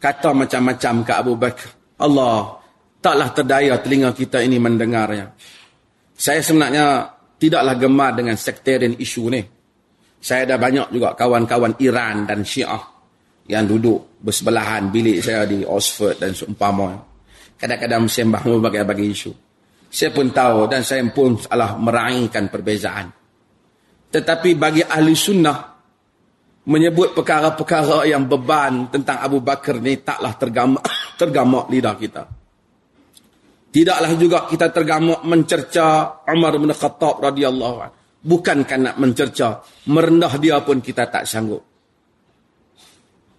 kata 0.00 0.32
macam-macam 0.32 0.94
ke 1.04 1.12
Abu 1.12 1.32
Bakar. 1.36 1.70
Allah 1.96 2.60
taklah 3.00 3.28
terdaya 3.32 3.78
telinga 3.80 4.12
kita 4.12 4.42
ini 4.44 4.60
mendengarnya. 4.60 5.32
Saya 6.16 6.40
sebenarnya 6.40 7.12
tidaklah 7.36 7.74
gemar 7.76 8.16
dengan 8.16 8.36
sektarian 8.36 8.96
isu 8.96 9.24
ni. 9.32 9.42
Saya 10.16 10.48
ada 10.48 10.56
banyak 10.56 10.90
juga 10.90 11.12
kawan-kawan 11.12 11.76
Iran 11.78 12.24
dan 12.24 12.42
Syiah 12.42 12.80
yang 13.46 13.68
duduk 13.68 14.18
bersebelahan 14.18 14.90
bilik 14.90 15.22
saya 15.22 15.46
di 15.46 15.62
Oxford 15.62 16.18
dan 16.18 16.34
seumpama. 16.34 16.98
Kadang-kadang 17.56 18.10
sembah 18.10 18.42
berbagai-bagai 18.42 19.06
isu. 19.06 19.32
Saya 19.86 20.10
pun 20.10 20.28
tahu 20.34 20.66
dan 20.66 20.82
saya 20.82 21.06
pun 21.08 21.38
salah 21.38 21.78
meraihkan 21.78 22.50
perbezaan. 22.50 23.06
Tetapi 24.10 24.50
bagi 24.58 24.82
ahli 24.82 25.14
sunnah, 25.14 25.75
menyebut 26.66 27.14
perkara-perkara 27.14 28.04
yang 28.10 28.26
beban 28.26 28.90
tentang 28.90 29.22
Abu 29.22 29.38
Bakar 29.38 29.78
ni 29.78 30.02
taklah 30.02 30.34
tergamak, 30.34 30.84
tergamak 31.20 31.64
lidah 31.70 31.94
kita. 31.94 32.22
Tidaklah 33.70 34.12
juga 34.16 34.38
kita 34.48 34.72
tergamak 34.72 35.20
mencerca 35.22 36.18
Umar 36.26 36.56
bin 36.56 36.72
Khattab 36.72 37.22
radhiyallahu 37.22 37.76
anhu. 37.80 37.96
Bukankah 38.26 38.78
nak 38.82 38.96
mencerca, 38.98 39.62
merendah 39.86 40.34
dia 40.42 40.58
pun 40.58 40.82
kita 40.82 41.06
tak 41.06 41.30
sanggup. 41.30 41.62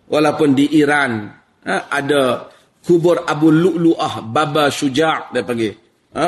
Walaupun 0.08 0.56
di 0.56 0.80
Iran 0.80 1.28
ha, 1.68 1.92
ada 1.92 2.48
kubur 2.80 3.28
Abu 3.28 3.52
Lu'lu'ah 3.52 4.24
Baba 4.24 4.72
Syuja' 4.72 5.28
dia 5.36 5.44
panggil. 5.44 5.76
Ha? 6.16 6.28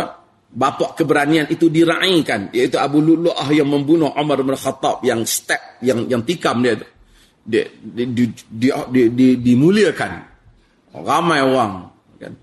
Bapak 0.50 0.98
keberanian 0.98 1.46
itu 1.46 1.70
diraikan. 1.70 2.50
Iaitu 2.50 2.82
Abu 2.82 3.06
Lu'lu'ah 3.06 3.46
yang 3.54 3.70
membunuh 3.70 4.10
Umar 4.18 4.42
bin 4.42 4.58
Khattab 4.58 5.06
yang 5.06 5.22
step, 5.22 5.78
yang 5.86 6.10
yang 6.10 6.26
tikam 6.26 6.66
dia. 6.66 6.74
Dia, 7.46 7.66
dia, 7.70 8.06
dia, 8.10 8.28
dia, 8.50 8.74
dia, 8.90 9.06
dia 9.14 9.32
dimuliakan. 9.38 10.12
Ramai 10.90 11.46
orang. 11.46 11.86
Kan? 12.18 12.34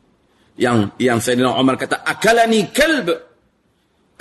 Yang 0.55 0.77
yang 1.03 1.19
Sayyidina 1.19 1.51
Umar 1.59 1.75
kata, 1.75 2.07
Akalani 2.07 2.71
kalb. 2.71 3.11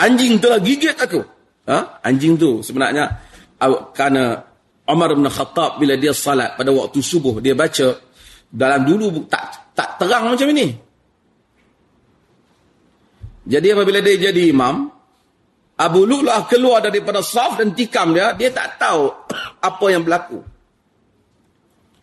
Anjing 0.02 0.42
telah 0.42 0.60
gigit 0.60 0.98
aku. 0.98 1.22
Ha? 1.70 2.02
Anjing 2.02 2.36
tu 2.38 2.66
sebenarnya 2.66 3.22
kerana 3.94 4.44
Umar 4.86 5.18
bin 5.18 5.26
Khattab 5.30 5.82
bila 5.82 5.98
dia 5.98 6.14
salat 6.14 6.54
pada 6.54 6.70
waktu 6.70 7.02
subuh 7.02 7.42
dia 7.42 7.58
baca 7.58 7.98
dalam 8.46 8.86
dulu 8.86 9.26
tak 9.26 9.74
tak 9.74 9.98
terang 9.98 10.30
macam 10.30 10.50
ini. 10.54 10.85
Jadi 13.46 13.68
apabila 13.70 14.02
dia 14.02 14.30
jadi 14.30 14.50
imam, 14.50 14.90
Abu 15.78 16.02
Lu'lu'ah 16.08 16.50
keluar 16.50 16.82
daripada 16.82 17.22
saf 17.22 17.62
dan 17.62 17.78
tikam 17.78 18.18
dia, 18.18 18.34
dia 18.34 18.50
tak 18.50 18.82
tahu 18.82 19.06
apa 19.70 19.86
yang 19.90 20.02
berlaku. 20.02 20.42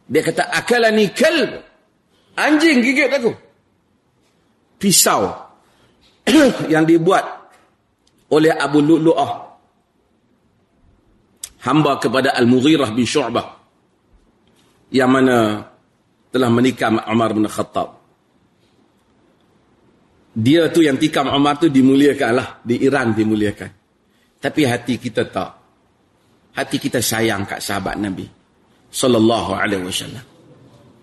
Dia 0.06 0.22
kata, 0.22 0.50
akalani 0.54 1.10
kalb. 1.10 1.50
Anjing 2.32 2.80
gigit 2.80 3.12
aku. 3.12 3.32
Pisau 4.80 5.28
yang 6.72 6.88
dibuat 6.88 7.24
oleh 8.32 8.52
Abu 8.56 8.80
Lu'lu'ah 8.80 9.52
hamba 11.62 12.00
kepada 12.00 12.34
Al-Mughirah 12.34 12.90
bin 12.90 13.06
Syu'bah 13.06 13.46
yang 14.92 15.08
mana 15.08 15.68
telah 16.32 16.50
menikam 16.52 17.00
Umar 17.08 17.32
bin 17.32 17.46
Khattab. 17.48 18.01
Dia 20.32 20.72
tu 20.72 20.80
yang 20.80 20.96
tikam 20.96 21.28
Umar 21.28 21.60
tu 21.60 21.68
dimuliakan 21.68 22.30
lah. 22.32 22.48
Di 22.64 22.80
Iran 22.80 23.12
dimuliakan. 23.12 23.70
Tapi 24.40 24.60
hati 24.64 24.96
kita 24.96 25.28
tak. 25.28 25.50
Hati 26.56 26.76
kita 26.76 27.00
sayang 27.00 27.44
kat 27.44 27.60
sahabat 27.60 27.96
Nabi. 28.00 28.24
Sallallahu 28.92 29.52
alaihi 29.56 29.84
wasallam. 29.88 30.24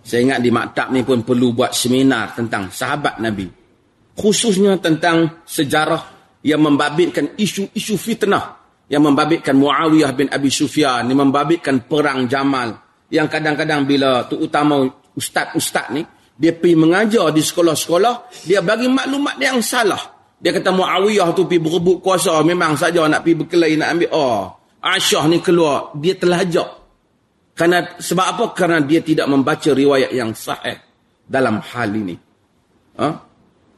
Saya 0.06 0.20
ingat 0.26 0.40
di 0.42 0.50
maktab 0.50 0.90
ni 0.90 1.06
pun 1.06 1.22
perlu 1.22 1.54
buat 1.54 1.74
seminar 1.74 2.34
tentang 2.34 2.74
sahabat 2.74 3.22
Nabi. 3.22 3.46
Khususnya 4.18 4.78
tentang 4.82 5.46
sejarah 5.46 6.02
yang 6.42 6.62
membabitkan 6.66 7.38
isu-isu 7.38 7.96
fitnah 7.96 8.60
yang 8.90 9.06
membabitkan 9.06 9.54
Muawiyah 9.54 10.12
bin 10.18 10.28
Abi 10.34 10.50
Sufyan, 10.50 11.06
yang 11.06 11.30
membabitkan 11.30 11.86
perang 11.86 12.26
Jamal, 12.26 12.74
yang 13.14 13.30
kadang-kadang 13.30 13.86
bila 13.86 14.26
terutama 14.26 14.82
ustaz-ustaz 15.14 15.94
ni, 15.94 16.02
dia 16.40 16.56
pergi 16.56 16.80
mengajar 16.80 17.36
di 17.36 17.44
sekolah-sekolah, 17.44 18.48
dia 18.48 18.64
bagi 18.64 18.88
maklumat 18.88 19.36
yang 19.44 19.60
salah. 19.60 20.00
Dia 20.40 20.56
kata 20.56 20.72
Muawiyah 20.72 21.36
tu 21.36 21.44
pergi 21.44 21.60
berebut 21.60 22.00
kuasa, 22.00 22.40
memang 22.48 22.80
saja 22.80 23.04
nak 23.12 23.28
pergi 23.28 23.44
berkelahi, 23.44 23.76
nak 23.76 23.90
ambil. 23.92 24.10
Oh, 24.16 24.44
Aisyah 24.80 25.28
ni 25.28 25.44
keluar, 25.44 25.92
dia 26.00 26.16
terlajak. 26.16 26.80
Karena, 27.60 28.00
sebab 28.00 28.26
apa? 28.40 28.46
Karena 28.56 28.80
dia 28.80 29.04
tidak 29.04 29.28
membaca 29.28 29.68
riwayat 29.76 30.16
yang 30.16 30.32
sahih 30.32 30.80
dalam 31.28 31.60
hal 31.60 31.92
ini. 31.92 32.16
Ha? 32.96 33.08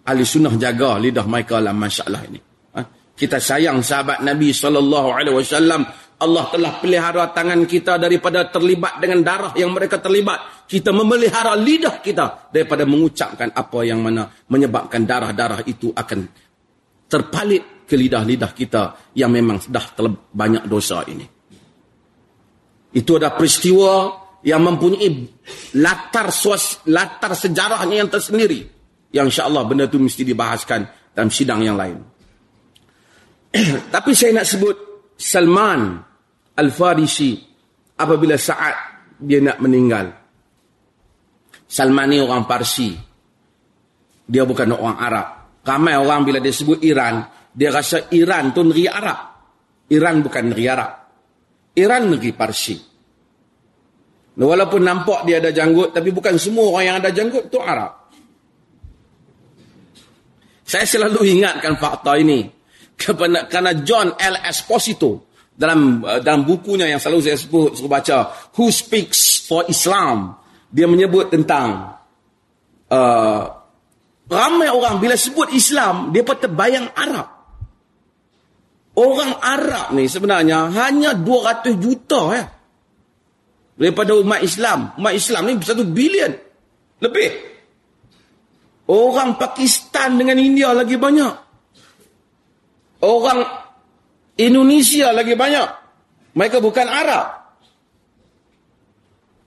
Ahli 0.05 0.21
sunnah 0.21 0.53
jaga 0.53 1.01
lidah 1.01 1.25
mereka 1.25 1.57
dalam 1.57 1.81
masalah 1.81 2.21
ini 2.29 2.51
kita 3.21 3.37
sayang 3.37 3.85
sahabat 3.85 4.25
Nabi 4.25 4.49
wasallam 4.49 5.85
Allah 6.21 6.53
telah 6.53 6.77
pelihara 6.77 7.33
tangan 7.33 7.65
kita 7.65 7.97
daripada 7.97 8.45
terlibat 8.53 9.01
dengan 9.01 9.25
darah 9.25 9.53
yang 9.57 9.73
mereka 9.73 9.97
terlibat. 9.97 10.69
Kita 10.69 10.93
memelihara 10.93 11.57
lidah 11.57 11.97
kita 11.97 12.53
daripada 12.53 12.85
mengucapkan 12.85 13.49
apa 13.49 13.79
yang 13.81 14.05
mana 14.05 14.29
menyebabkan 14.29 15.01
darah-darah 15.01 15.65
itu 15.65 15.89
akan 15.89 16.19
terpalit 17.09 17.83
ke 17.89 17.97
lidah-lidah 17.97 18.51
kita 18.53 19.11
yang 19.17 19.33
memang 19.33 19.59
sudah 19.59 19.97
banyak 20.31 20.69
dosa 20.69 21.01
ini. 21.09 21.25
Itu 22.93 23.17
ada 23.17 23.33
peristiwa 23.33 24.21
yang 24.45 24.61
mempunyai 24.61 25.09
latar 25.81 26.29
suas, 26.29 26.85
latar 26.85 27.33
sejarahnya 27.33 28.05
yang 28.05 28.09
tersendiri 28.13 28.81
yang 29.11 29.27
insya-Allah 29.27 29.63
benda 29.67 29.85
itu 29.91 29.99
mesti 29.99 30.23
dibahaskan 30.23 30.81
dalam 31.11 31.29
sidang 31.29 31.61
yang 31.61 31.75
lain. 31.75 31.99
Tapi 33.93 34.11
saya 34.15 34.39
nak 34.41 34.47
sebut 34.47 34.75
Salman 35.19 36.10
Al-Farisi 36.61 37.41
apabila 37.97 38.37
saat 38.37 38.75
dia 39.17 39.41
nak 39.41 39.57
meninggal. 39.57 40.05
Salman 41.65 42.05
ni 42.09 42.21
orang 42.21 42.45
Parsi. 42.45 42.93
Dia 44.31 44.45
bukan 44.45 44.69
orang 44.77 44.97
Arab. 45.01 45.27
Ramai 45.61 45.97
orang 45.97 46.21
bila 46.25 46.37
dia 46.37 46.53
sebut 46.53 46.81
Iran, 46.85 47.21
dia 47.53 47.69
rasa 47.69 48.09
Iran 48.13 48.53
tu 48.53 48.61
negeri 48.65 48.85
Arab. 48.89 49.19
Iran 49.91 50.23
bukan 50.23 50.43
negeri 50.51 50.65
Arab. 50.69 50.91
Iran 51.77 52.03
negeri 52.11 52.31
Parsi. 52.35 52.77
Walaupun 54.41 54.81
nampak 54.81 55.27
dia 55.27 55.37
ada 55.43 55.51
janggut, 55.51 55.91
tapi 55.93 56.09
bukan 56.09 56.39
semua 56.39 56.71
orang 56.71 56.85
yang 56.87 56.97
ada 57.03 57.11
janggut 57.11 57.51
tu 57.51 57.59
Arab. 57.59 58.09
Saya 60.63 60.87
selalu 60.87 61.35
ingatkan 61.35 61.75
fakta 61.75 62.15
ini 62.15 62.47
kerana 63.51 63.71
John 63.83 64.15
L. 64.15 64.35
Esposito 64.47 65.30
dalam 65.61 66.01
uh, 66.01 66.17
dalam 66.17 66.41
bukunya 66.41 66.89
yang 66.89 66.97
selalu 66.97 67.21
saya 67.21 67.37
sebut 67.37 67.77
saya 67.77 67.85
baca 67.85 68.17
Who 68.57 68.73
Speaks 68.73 69.45
for 69.45 69.69
Islam? 69.69 70.41
Dia 70.73 70.89
menyebut 70.89 71.29
tentang 71.29 72.01
uh, 72.89 73.43
ramai 74.25 74.73
orang 74.73 74.97
bila 74.97 75.13
sebut 75.13 75.53
Islam 75.53 76.09
dia 76.09 76.25
pun 76.25 76.41
terbayang 76.41 76.89
Arab. 76.97 77.27
Orang 78.97 79.37
Arab 79.39 79.93
ni 79.93 80.09
sebenarnya 80.09 80.73
hanya 80.73 81.13
200 81.13 81.77
juta 81.77 82.21
ya. 82.33 82.45
Daripada 83.77 84.17
umat 84.17 84.41
Islam. 84.43 84.97
Umat 84.97 85.13
Islam 85.15 85.41
ni 85.47 85.53
satu 85.61 85.85
bilion. 85.87 86.33
Lebih. 87.01 87.29
Orang 88.91 89.39
Pakistan 89.39 90.19
dengan 90.19 90.35
India 90.35 90.75
lagi 90.75 90.99
banyak. 90.99 91.33
Orang 93.01 93.39
Indonesia 94.47 95.11
lagi 95.11 95.35
banyak. 95.35 95.69
Mereka 96.33 96.57
bukan 96.63 96.87
Arab. 96.87 97.27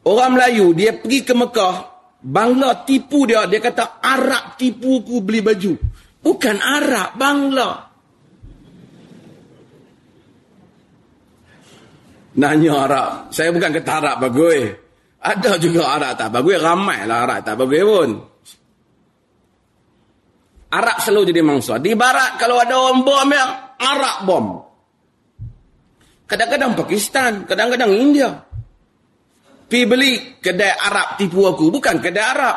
Orang 0.04 0.36
Melayu, 0.36 0.76
dia 0.76 0.92
pergi 0.92 1.24
ke 1.24 1.32
Mekah, 1.32 1.76
Bangla 2.20 2.84
tipu 2.84 3.24
dia. 3.24 3.48
Dia 3.48 3.60
kata, 3.60 4.04
Arab 4.04 4.60
tipu 4.60 5.00
ku 5.00 5.24
beli 5.24 5.40
baju. 5.40 5.72
Bukan 6.20 6.56
Arab, 6.60 7.16
Bangla. 7.16 7.70
Nanya 12.34 12.72
Arab. 12.84 13.08
Saya 13.30 13.54
bukan 13.54 13.70
kata 13.70 13.90
Arab 14.02 14.16
bagus. 14.28 14.74
Ada 15.24 15.56
juga 15.56 15.88
Arab 15.94 16.18
tak 16.18 16.28
bagus. 16.34 16.58
Ramai 16.58 17.06
lah 17.06 17.24
Arab 17.24 17.40
tak 17.46 17.56
bagus 17.56 17.82
pun. 17.86 18.10
Arab 20.74 20.96
selalu 20.98 21.30
jadi 21.30 21.42
mangsa. 21.46 21.78
Di 21.78 21.94
barat 21.94 22.34
kalau 22.36 22.58
ada 22.58 22.74
orang 22.74 23.06
bom 23.06 23.28
yang 23.30 23.50
Arab 23.78 24.16
bom. 24.26 24.46
Kadang-kadang 26.24 26.72
Pakistan, 26.72 27.44
kadang-kadang 27.44 27.92
India. 27.92 28.32
Pi 29.68 29.84
beli 29.84 30.40
kedai 30.40 30.72
Arab 30.72 31.20
tipu 31.20 31.44
aku, 31.44 31.68
bukan 31.68 32.00
kedai 32.00 32.24
Arab. 32.24 32.56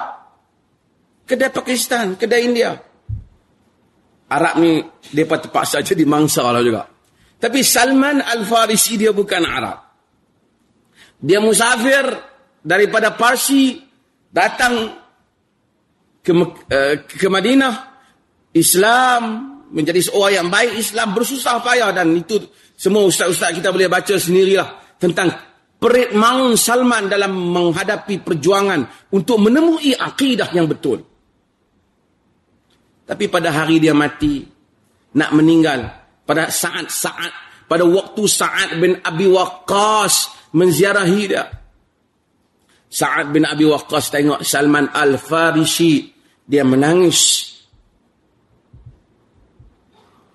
Kedai 1.28 1.52
Pakistan, 1.52 2.16
kedai 2.16 2.42
India. 2.48 2.72
Arab 4.28 4.60
ni 4.60 4.84
depa 5.12 5.40
terpaksa 5.40 5.84
jadi 5.84 6.04
mangsa 6.04 6.48
lah 6.48 6.64
juga. 6.64 6.88
Tapi 7.38 7.60
Salman 7.64 8.24
Al-Farisi 8.24 9.00
dia 9.00 9.12
bukan 9.12 9.44
Arab. 9.44 9.78
Dia 11.20 11.40
musafir 11.44 12.06
daripada 12.64 13.16
Parsi 13.16 13.80
datang 14.28 14.94
ke, 16.24 16.32
uh, 16.36 16.96
ke 17.08 17.28
Madinah 17.32 17.74
Islam 18.52 19.57
menjadi 19.72 20.00
seorang 20.04 20.34
yang 20.44 20.48
baik 20.48 20.80
Islam 20.80 21.16
bersusah 21.16 21.60
payah 21.60 21.92
dan 21.92 22.14
itu 22.16 22.40
semua 22.78 23.04
ustaz-ustaz 23.08 23.52
kita 23.58 23.74
boleh 23.74 23.90
baca 23.90 24.16
sendirilah 24.16 25.00
tentang 25.02 25.34
perit 25.78 26.14
maun 26.14 26.58
Salman 26.58 27.10
dalam 27.10 27.34
menghadapi 27.34 28.22
perjuangan 28.22 29.12
untuk 29.14 29.38
menemui 29.42 29.94
akidah 29.94 30.50
yang 30.54 30.66
betul. 30.70 31.02
Tapi 33.08 33.26
pada 33.32 33.56
hari 33.56 33.80
dia 33.80 33.96
mati 33.96 34.44
nak 35.16 35.32
meninggal 35.32 35.80
pada 36.28 36.52
saat-saat 36.52 37.66
pada 37.68 37.84
waktu 37.84 38.24
Sa'ad 38.28 38.80
bin 38.80 39.00
Abi 39.04 39.28
Waqqas 39.28 40.14
menziarahi 40.56 41.24
dia. 41.28 41.44
Sa'ad 42.88 43.32
bin 43.32 43.44
Abi 43.44 43.68
Waqqas 43.68 44.12
tengok 44.12 44.40
Salman 44.44 44.92
Al-Farisi 44.92 46.08
dia 46.48 46.64
menangis 46.64 47.52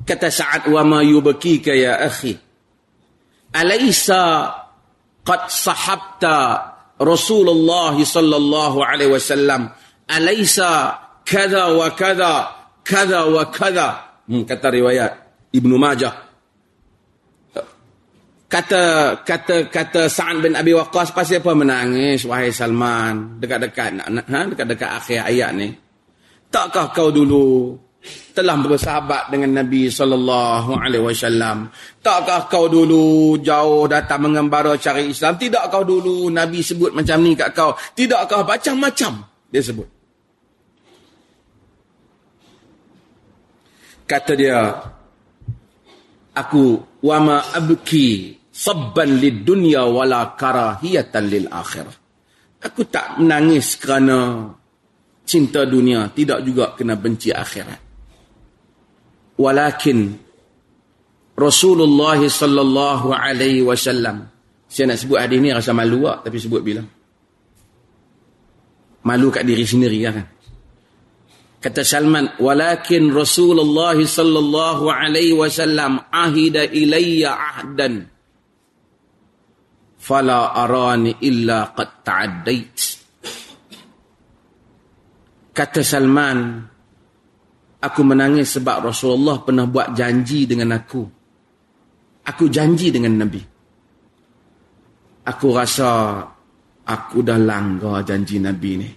kata 0.07 0.29
Sa'ad 0.31 0.69
wa 0.71 0.83
ma 0.83 1.01
yubkika 1.03 1.73
ya 1.75 2.03
akhi? 2.03 2.35
Alaysa 3.53 4.53
qad 5.23 5.53
sahabta 5.53 6.37
Rasulullah 7.03 7.95
sallallahu 7.95 8.79
alaihi 8.81 9.13
wasallam. 9.13 9.71
Alaysa 10.09 10.99
kada 11.27 11.75
wa 11.75 11.91
kada 11.93 12.35
kada 12.87 13.27
wa 13.29 13.43
kada. 13.51 14.21
Hmm, 14.27 14.47
kata 14.47 14.71
riwayat 14.71 15.13
Ibnu 15.53 15.75
Majah. 15.77 16.15
Kata 18.53 19.17
kata 19.25 19.73
kata 19.73 20.13
Sa'ad 20.13 20.45
bin 20.45 20.53
Abi 20.53 20.77
Waqqas 20.77 21.17
pasal 21.17 21.41
apa 21.41 21.57
menangis 21.57 22.29
wahai 22.29 22.53
Salman. 22.53 23.41
Dekat-dekat 23.41 23.97
ha 24.05 24.41
dekat-dekat 24.45 24.91
akhir 24.93 25.25
ayat 25.25 25.51
ni. 25.57 25.73
Takkah 26.53 26.93
kau 26.93 27.09
dulu 27.09 27.73
telah 28.35 28.59
bersahabat 28.59 29.31
dengan 29.31 29.63
Nabi 29.63 29.87
sallallahu 29.87 30.75
alaihi 30.75 31.05
wasallam. 31.05 31.71
Takkah 32.03 32.51
kau 32.51 32.67
dulu 32.67 33.39
jauh 33.39 33.87
datang 33.87 34.27
mengembara 34.27 34.75
cari 34.75 35.13
Islam? 35.13 35.39
Tidak 35.39 35.71
kau 35.71 35.87
dulu 35.87 36.27
Nabi 36.33 36.65
sebut 36.65 36.91
macam 36.91 37.23
ni 37.23 37.39
kat 37.39 37.55
kau? 37.55 37.77
Tidakkah 37.95 38.43
macam-macam 38.43 39.13
dia 39.53 39.63
sebut? 39.63 39.89
Kata 44.03 44.33
dia, 44.35 44.61
aku 46.37 46.65
wama 47.01 47.55
abki 47.55 48.37
sabban 48.51 49.17
lid 49.17 49.47
dunya 49.47 49.87
wala 49.87 50.35
karahiyatan 50.37 51.25
lil 51.31 51.47
akhirah. 51.49 51.97
Aku 52.63 52.87
tak 52.87 53.19
menangis 53.23 53.79
kerana 53.81 54.51
cinta 55.27 55.65
dunia, 55.65 56.13
tidak 56.13 56.45
juga 56.45 56.77
kena 56.77 56.95
benci 56.95 57.33
akhirat 57.33 57.82
walakin 59.41 60.19
Rasulullah 61.33 62.21
sallallahu 62.21 63.13
alaihi 63.17 63.65
wasallam 63.65 64.29
saya 64.69 64.93
nak 64.93 64.99
sebut 65.01 65.21
hadis 65.21 65.39
ni 65.41 65.49
rasa 65.53 65.73
malu 65.77 66.05
tak 66.05 66.29
tapi 66.29 66.39
sebut 66.41 66.61
bila 66.65 66.83
malu 69.05 69.29
kat 69.33 69.45
diri 69.45 69.65
sendiri 69.65 69.99
kan 70.05 70.25
kata 71.63 71.85
Salman 71.85 72.37
walakin 72.41 73.13
Rasulullah 73.13 73.97
sallallahu 73.97 74.89
alaihi 74.93 75.37
wasallam 75.37 76.05
ahida 76.13 76.69
ilayya 76.69 77.33
ahdan 77.33 78.13
fala 80.03 80.53
arani 80.53 81.17
illa 81.23 81.71
qad 81.73 81.91
ta'addait 82.03 82.77
kata 85.55 85.81
Salman 85.85 86.72
Aku 87.83 88.07
menangis 88.07 88.55
sebab 88.55 88.87
Rasulullah 88.87 89.43
pernah 89.43 89.67
buat 89.67 89.91
janji 89.99 90.47
dengan 90.47 90.71
aku. 90.79 91.03
Aku 92.23 92.47
janji 92.47 92.95
dengan 92.95 93.27
Nabi. 93.27 93.43
Aku 95.27 95.51
rasa 95.51 96.23
aku 96.87 97.27
dah 97.27 97.39
langgar 97.39 98.07
janji 98.07 98.39
Nabi 98.39 98.73
ni. 98.79 98.91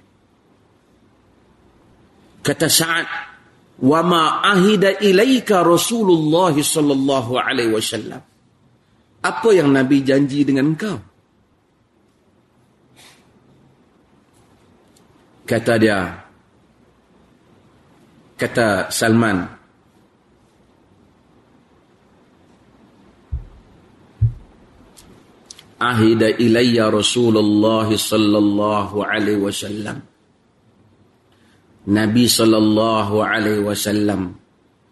Kata 2.46 2.70
Sa'ad, 2.70 3.08
"Wa 3.82 4.06
ma 4.06 4.46
ahida 4.46 5.02
ilaika 5.02 5.66
Rasulullah 5.66 6.54
sallallahu 6.54 7.42
alaihi 7.42 7.74
wasallam?" 7.74 8.22
Apa 9.26 9.50
yang 9.50 9.74
Nabi 9.74 10.06
janji 10.06 10.46
dengan 10.46 10.78
kau? 10.78 11.02
Kata 15.50 15.74
dia, 15.82 16.25
kata 18.36 18.92
Salman. 18.92 19.48
Ahida 25.76 26.32
ilayya 26.40 26.88
Rasulullah 26.88 27.88
sallallahu 27.92 29.04
alaihi 29.04 29.44
wasallam. 29.44 29.98
Nabi 31.86 32.26
sallallahu 32.26 33.22
alaihi 33.22 33.62
wasallam 33.62 34.34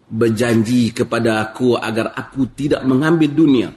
berjanji 0.06 0.92
kepada 0.94 1.40
aku 1.40 1.74
agar 1.74 2.12
aku 2.14 2.52
tidak 2.52 2.84
mengambil 2.84 3.30
dunia. 3.32 3.70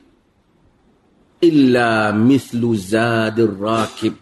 Illa 1.42 2.12
mithlu 2.14 2.76
zadir 2.76 3.56
rakib 3.56 4.20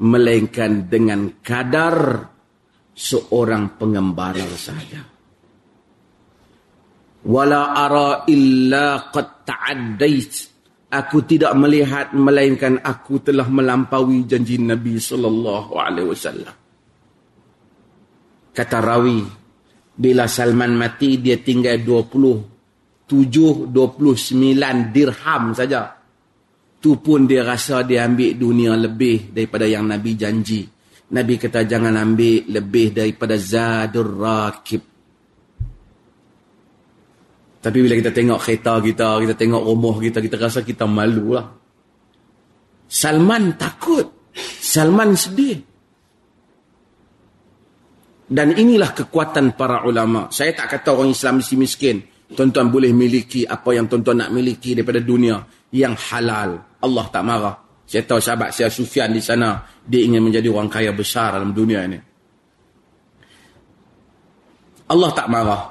melainkan 0.00 0.86
dengan 0.88 1.40
kadar 1.40 2.28
seorang 2.96 3.76
pengembara 3.76 4.48
saja. 4.56 5.04
wala 7.28 7.76
ara 7.76 8.24
illa 8.32 9.12
qad 9.12 9.44
ta'addait. 9.44 10.56
Aku 10.86 11.26
tidak 11.26 11.50
melihat 11.58 12.14
melainkan 12.14 12.78
aku 12.78 13.18
telah 13.18 13.50
melampaui 13.50 14.22
janji 14.24 14.56
Nabi 14.56 15.02
sallallahu 15.02 15.74
alaihi 15.76 16.08
wasallam. 16.14 16.54
Kata 18.54 18.78
rawi 18.80 19.20
bila 19.98 20.30
Salman 20.30 20.78
mati 20.78 21.18
dia 21.18 21.42
tinggal 21.42 21.82
27 21.82 23.10
29 23.74 24.94
dirham 24.94 25.44
saja. 25.52 25.90
Tu 26.78 26.92
pun 27.02 27.26
dia 27.26 27.42
rasa 27.42 27.82
dia 27.82 28.06
ambil 28.06 28.38
dunia 28.38 28.78
lebih 28.78 29.34
daripada 29.34 29.66
yang 29.66 29.90
Nabi 29.90 30.14
janji 30.14 30.75
Nabi 31.06 31.34
kata 31.38 31.62
jangan 31.62 31.94
ambil 31.94 32.50
lebih 32.50 32.90
daripada 32.90 33.38
zadur 33.38 34.10
rakib 34.18 34.96
tapi 37.66 37.82
bila 37.82 37.98
kita 37.98 38.14
tengok 38.14 38.38
kereta 38.38 38.78
kita, 38.78 39.08
kita 39.26 39.34
tengok 39.34 39.62
rumah 39.66 39.98
kita, 39.98 40.22
kita 40.22 40.38
rasa 40.38 40.62
kita 40.62 40.86
malu 40.86 41.34
lah. 41.34 41.50
Salman 42.86 43.58
takut. 43.58 44.06
Salman 44.38 45.18
sedih. 45.18 45.58
Dan 48.30 48.54
inilah 48.54 48.94
kekuatan 48.94 49.58
para 49.58 49.82
ulama. 49.82 50.30
Saya 50.30 50.54
tak 50.54 50.78
kata 50.78 50.94
orang 50.94 51.10
Islam 51.10 51.42
mesti 51.42 51.58
miskin. 51.58 51.96
Tuan-tuan 52.30 52.70
boleh 52.70 52.94
miliki 52.94 53.42
apa 53.42 53.74
yang 53.74 53.90
tuan-tuan 53.90 54.22
nak 54.22 54.30
miliki 54.30 54.78
daripada 54.78 55.02
dunia. 55.02 55.42
Yang 55.74 56.14
halal. 56.14 56.78
Allah 56.78 57.06
tak 57.10 57.22
marah. 57.26 57.65
Saya 57.86 58.02
tahu 58.02 58.18
sahabat 58.18 58.50
saya 58.50 58.66
Sufyan 58.66 59.14
di 59.14 59.22
sana. 59.22 59.62
Dia 59.86 60.02
ingin 60.02 60.18
menjadi 60.18 60.50
orang 60.50 60.66
kaya 60.66 60.90
besar 60.90 61.38
dalam 61.38 61.54
dunia 61.54 61.86
ini. 61.86 61.98
Allah 64.90 65.10
tak 65.14 65.26
marah. 65.30 65.62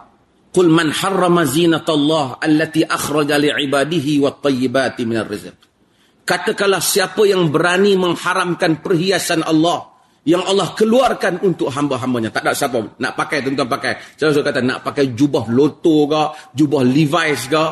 Qul 0.55 0.71
man 0.71 0.87
harrama 0.95 1.43
zinatallah 1.43 2.39
allati 2.39 2.87
akhraja 2.87 3.35
li'ibadihi 3.35 4.23
wat 4.23 4.39
tayyibati 4.39 5.03
minar 5.03 5.27
rizq. 5.27 5.51
Katakanlah 6.23 6.79
siapa 6.79 7.27
yang 7.27 7.51
berani 7.51 7.99
mengharamkan 7.99 8.79
perhiasan 8.79 9.43
Allah 9.43 9.93
yang 10.25 10.41
Allah 10.41 10.73
keluarkan 10.73 11.43
untuk 11.45 11.69
hamba-hambanya. 11.69 12.33
Tak 12.33 12.49
ada 12.49 12.57
siapa 12.57 12.97
nak 12.97 13.13
pakai 13.13 13.45
tuan-tuan 13.45 13.69
pakai. 13.69 14.17
Saya 14.17 14.33
sudah 14.33 14.47
kata 14.49 14.65
nak 14.65 14.81
pakai 14.81 15.13
jubah 15.13 15.45
loto 15.53 16.09
ke, 16.09 16.23
jubah 16.57 16.81
Levi's 16.81 17.45
ke, 17.45 17.65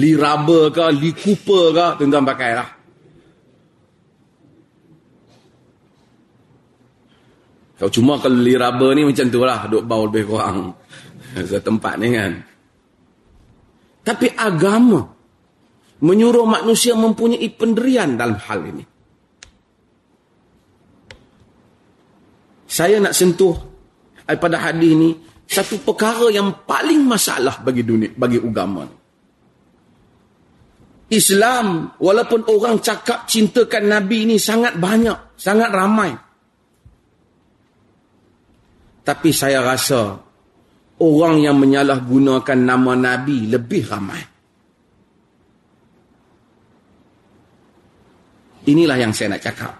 Lee 0.00 0.16
Rubber 0.16 0.72
ke, 0.72 0.84
Lee 0.96 1.12
Cooper 1.12 1.64
ke, 1.76 1.86
tuan-tuan 2.00 2.24
pakailah. 2.24 2.79
Kalau 7.80 7.88
cuma 7.88 8.20
kalau 8.20 8.36
Lee 8.36 8.60
Rubber 8.60 8.92
ni 8.92 9.08
macam 9.08 9.24
tu 9.32 9.40
lah, 9.40 9.64
duk 9.64 9.88
bau 9.88 10.04
lebih 10.04 10.28
kurang. 10.28 10.76
Satu 11.48 11.64
tempat 11.64 11.96
ni 11.96 12.12
kan. 12.12 12.32
Tapi 14.04 14.28
agama 14.36 15.00
menyuruh 16.04 16.44
manusia 16.44 16.92
mempunyai 16.92 17.48
penderian 17.56 18.20
dalam 18.20 18.36
hal 18.36 18.60
ini. 18.68 18.84
Saya 22.68 23.00
nak 23.00 23.16
sentuh 23.16 23.56
pada 24.28 24.60
hadis 24.60 24.90
ini 24.94 25.10
satu 25.42 25.82
perkara 25.82 26.30
yang 26.30 26.62
paling 26.62 27.02
masalah 27.02 27.58
bagi 27.64 27.82
dunia 27.82 28.12
bagi 28.14 28.38
agama. 28.38 28.86
Islam 31.10 31.98
walaupun 31.98 32.46
orang 32.46 32.78
cakap 32.78 33.26
cintakan 33.26 33.90
Nabi 33.90 34.30
ini 34.30 34.36
sangat 34.38 34.78
banyak, 34.78 35.34
sangat 35.34 35.74
ramai. 35.74 36.29
Tapi 39.10 39.34
saya 39.34 39.58
rasa 39.58 40.22
orang 41.02 41.42
yang 41.42 41.58
menyalahgunakan 41.58 42.54
nama 42.62 42.94
Nabi 42.94 43.50
lebih 43.50 43.82
ramai. 43.90 44.22
Inilah 48.70 48.94
yang 49.02 49.10
saya 49.10 49.34
nak 49.34 49.42
cakap. 49.42 49.74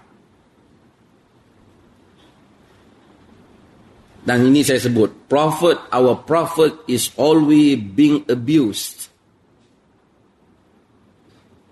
Dan 4.27 4.51
ini 4.51 4.67
saya 4.67 4.83
sebut, 4.83 5.31
prophet, 5.31 5.79
our 5.95 6.19
prophet 6.27 6.75
is 6.91 7.15
always 7.15 7.79
being 7.79 8.27
abused 8.27 9.07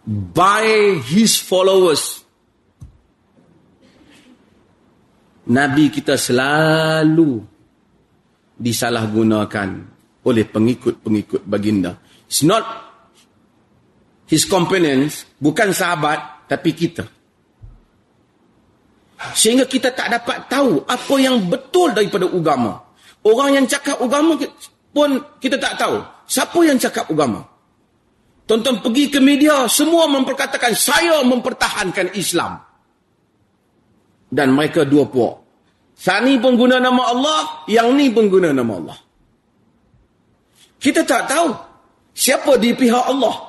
by 0.08 0.96
his 1.12 1.36
followers. 1.36 2.24
Nabi 5.50 5.90
kita 5.90 6.14
selalu 6.14 7.42
disalahgunakan 8.60 9.70
oleh 10.22 10.46
pengikut-pengikut 10.46 11.42
baginda. 11.48 11.98
It's 12.30 12.46
not 12.46 12.62
his 14.30 14.46
companions, 14.46 15.26
bukan 15.42 15.74
sahabat, 15.74 16.46
tapi 16.46 16.78
kita. 16.78 17.08
Sehingga 19.34 19.66
kita 19.66 19.92
tak 19.92 20.14
dapat 20.14 20.46
tahu 20.46 20.86
apa 20.86 21.16
yang 21.18 21.50
betul 21.50 21.92
daripada 21.98 22.30
agama. 22.30 22.86
Orang 23.26 23.58
yang 23.58 23.66
cakap 23.66 24.00
agama 24.00 24.38
pun 24.94 25.10
kita 25.42 25.58
tak 25.58 25.76
tahu. 25.82 25.98
Siapa 26.30 26.60
yang 26.62 26.78
cakap 26.78 27.10
agama? 27.10 27.42
Tonton 28.46 28.82
pergi 28.86 29.10
ke 29.10 29.20
media, 29.22 29.66
semua 29.66 30.06
memperkatakan 30.10 30.78
saya 30.78 31.26
mempertahankan 31.26 32.14
Islam. 32.14 32.69
Dan 34.30 34.54
mereka 34.54 34.86
dua 34.86 35.10
puak. 35.10 35.36
Sani 36.00 36.40
pun 36.40 36.56
guna 36.56 36.80
nama 36.80 37.12
Allah, 37.12 37.42
yang 37.68 37.92
ni 37.98 38.08
pun 38.14 38.32
guna 38.32 38.56
nama 38.56 38.74
Allah. 38.78 39.00
Kita 40.80 41.04
tak 41.04 41.28
tahu 41.28 41.50
siapa 42.16 42.56
di 42.56 42.72
pihak 42.72 43.10
Allah. 43.10 43.49